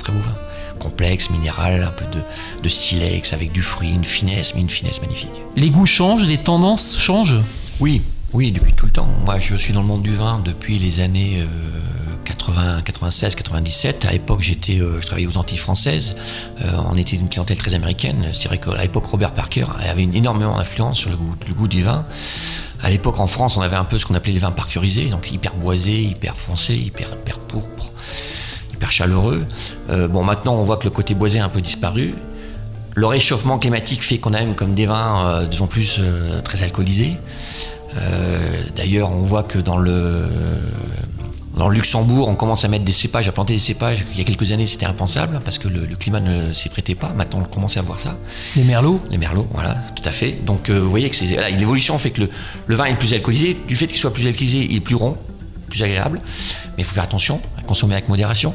très 0.00 0.12
beau 0.12 0.20
vin. 0.20 0.34
Complexe, 0.78 1.30
minéral, 1.30 1.82
un 1.84 1.90
peu 1.90 2.04
de, 2.06 2.20
de 2.62 2.68
silex 2.68 3.32
avec 3.32 3.52
du 3.52 3.62
fruit, 3.62 3.90
une 3.90 4.04
finesse, 4.04 4.54
mais 4.54 4.60
une 4.60 4.68
finesse 4.70 5.00
magnifique. 5.00 5.40
Les 5.56 5.70
goûts 5.70 5.86
changent, 5.86 6.24
les 6.24 6.38
tendances 6.38 6.98
changent? 6.98 7.40
Oui, 7.80 8.02
Oui, 8.32 8.50
depuis 8.50 8.72
tout 8.74 8.86
le 8.86 8.92
temps. 8.92 9.08
Moi, 9.24 9.38
je 9.38 9.54
suis 9.54 9.72
dans 9.72 9.80
le 9.82 9.86
monde 9.86 10.02
du 10.02 10.14
vin 10.14 10.40
depuis 10.44 10.78
les 10.78 11.00
années 11.00 11.46
80, 12.46 12.82
96, 12.82 13.34
97. 13.34 14.04
À 14.04 14.12
l'époque, 14.12 14.40
j'étais, 14.40 14.78
euh, 14.78 15.00
je 15.00 15.06
travaillais 15.06 15.26
aux 15.26 15.36
Antilles 15.36 15.58
françaises. 15.58 16.16
Euh, 16.62 16.70
on 16.90 16.96
était 16.96 17.16
une 17.16 17.28
clientèle 17.28 17.56
très 17.56 17.74
américaine. 17.74 18.26
C'est 18.32 18.48
vrai 18.48 18.58
qu'à 18.58 18.76
l'époque, 18.80 19.06
Robert 19.06 19.32
Parker 19.32 19.66
avait 19.78 20.02
une 20.02 20.14
énormément 20.14 20.56
d'influence 20.56 20.98
sur 20.98 21.10
le 21.10 21.16
goût, 21.16 21.34
le 21.48 21.54
goût 21.54 21.68
du 21.68 21.82
vin. 21.82 22.04
À 22.82 22.90
l'époque, 22.90 23.18
en 23.18 23.26
France, 23.26 23.56
on 23.56 23.62
avait 23.62 23.76
un 23.76 23.84
peu 23.84 23.98
ce 23.98 24.06
qu'on 24.06 24.14
appelait 24.14 24.32
les 24.32 24.38
vins 24.38 24.52
parcurisés, 24.52 25.06
donc 25.06 25.30
hyper 25.32 25.54
boisés, 25.54 26.02
hyper 26.02 26.36
foncés, 26.36 26.76
hyper, 26.76 27.08
hyper 27.14 27.38
pourpres, 27.40 27.90
hyper 28.72 28.92
chaleureux. 28.92 29.44
Euh, 29.90 30.06
bon, 30.06 30.22
maintenant, 30.22 30.54
on 30.54 30.62
voit 30.62 30.76
que 30.76 30.84
le 30.84 30.90
côté 30.90 31.14
boisé 31.14 31.40
a 31.40 31.44
un 31.44 31.48
peu 31.48 31.60
disparu. 31.60 32.14
Le 32.94 33.06
réchauffement 33.06 33.58
climatique 33.58 34.02
fait 34.02 34.18
qu'on 34.18 34.34
a 34.34 34.40
même 34.40 34.54
comme 34.54 34.74
des 34.74 34.86
vins 34.86 35.42
de 35.42 35.48
plus 35.48 35.60
en 35.60 35.66
plus 35.66 36.00
très 36.44 36.62
alcoolisés. 36.62 37.16
D'ailleurs, 38.74 39.10
on 39.10 39.20
voit 39.20 39.42
que 39.42 39.58
dans 39.58 39.76
le 39.76 40.26
dans 41.56 41.68
le 41.68 41.74
Luxembourg, 41.74 42.28
on 42.28 42.34
commence 42.34 42.66
à 42.66 42.68
mettre 42.68 42.84
des 42.84 42.92
cépages, 42.92 43.28
à 43.28 43.32
planter 43.32 43.54
des 43.54 43.60
cépages. 43.60 44.04
Il 44.12 44.18
y 44.18 44.20
a 44.20 44.24
quelques 44.24 44.52
années, 44.52 44.66
c'était 44.66 44.84
impensable 44.84 45.40
parce 45.42 45.56
que 45.56 45.68
le, 45.68 45.86
climat 45.96 46.20
ne 46.20 46.52
s'y 46.52 46.68
prêtait 46.68 46.94
pas. 46.94 47.14
Maintenant, 47.16 47.40
on 47.42 47.44
commence 47.44 47.78
à 47.78 47.82
voir 47.82 47.98
ça. 47.98 48.18
Les 48.56 48.62
merlots 48.62 49.00
Les 49.10 49.16
merlots, 49.16 49.48
voilà, 49.52 49.76
tout 49.94 50.06
à 50.06 50.10
fait. 50.10 50.32
Donc, 50.44 50.68
euh, 50.68 50.78
vous 50.78 50.90
voyez 50.90 51.08
que 51.08 51.16
l'évolution 51.56 51.98
fait 51.98 52.10
que 52.10 52.28
le, 52.66 52.74
vin 52.74 52.84
est 52.84 52.96
plus 52.96 53.14
alcoolisé. 53.14 53.56
Du 53.66 53.74
fait 53.74 53.86
qu'il 53.86 53.96
soit 53.96 54.12
plus 54.12 54.26
alcoolisé, 54.26 54.66
il 54.68 54.76
est 54.76 54.80
plus 54.80 54.96
rond, 54.96 55.16
plus 55.70 55.82
agréable. 55.82 56.20
Mais 56.76 56.82
il 56.82 56.84
faut 56.84 56.94
faire 56.94 57.04
attention, 57.04 57.40
à 57.58 57.62
consommer 57.62 57.94
avec 57.94 58.10
modération. 58.10 58.54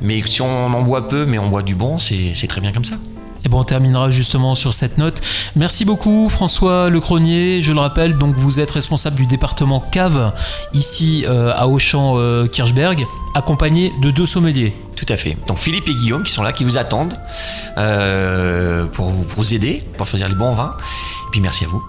Mais 0.00 0.22
si 0.26 0.40
on 0.40 0.48
en 0.48 0.82
boit 0.82 1.08
peu, 1.08 1.26
mais 1.26 1.38
on 1.38 1.50
boit 1.50 1.62
du 1.62 1.74
bon, 1.74 1.98
c'est 1.98 2.46
très 2.48 2.62
bien 2.62 2.72
comme 2.72 2.86
ça. 2.86 2.96
Et 3.44 3.48
bon, 3.48 3.60
on 3.60 3.64
terminera 3.64 4.10
justement 4.10 4.54
sur 4.54 4.72
cette 4.72 4.98
note. 4.98 5.20
Merci 5.56 5.84
beaucoup 5.84 6.28
François 6.28 6.90
Lecronier. 6.90 7.62
Je 7.62 7.72
le 7.72 7.80
rappelle, 7.80 8.16
donc 8.16 8.36
vous 8.36 8.60
êtes 8.60 8.70
responsable 8.70 9.16
du 9.16 9.26
département 9.26 9.80
cave 9.80 10.32
ici 10.74 11.24
euh, 11.28 11.52
à 11.54 11.66
Auchan-Kirchberg, 11.66 13.02
euh, 13.02 13.38
accompagné 13.38 13.92
de 14.02 14.10
deux 14.10 14.26
sommeliers. 14.26 14.74
Tout 14.96 15.06
à 15.08 15.16
fait. 15.16 15.36
Donc 15.46 15.58
Philippe 15.58 15.88
et 15.88 15.94
Guillaume 15.94 16.22
qui 16.22 16.32
sont 16.32 16.42
là, 16.42 16.52
qui 16.52 16.64
vous 16.64 16.76
attendent 16.76 17.14
euh, 17.78 18.86
pour, 18.86 19.08
vous, 19.08 19.24
pour 19.24 19.38
vous 19.38 19.54
aider, 19.54 19.82
pour 19.96 20.06
choisir 20.06 20.28
les 20.28 20.34
bons 20.34 20.52
vins. 20.52 20.76
Et 20.78 21.30
puis 21.32 21.40
merci 21.40 21.64
à 21.64 21.68
vous. 21.68 21.82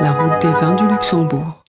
La 0.00 0.12
route 0.12 0.42
des 0.42 0.52
vins 0.52 0.74
du 0.74 0.88
Luxembourg. 0.88 1.59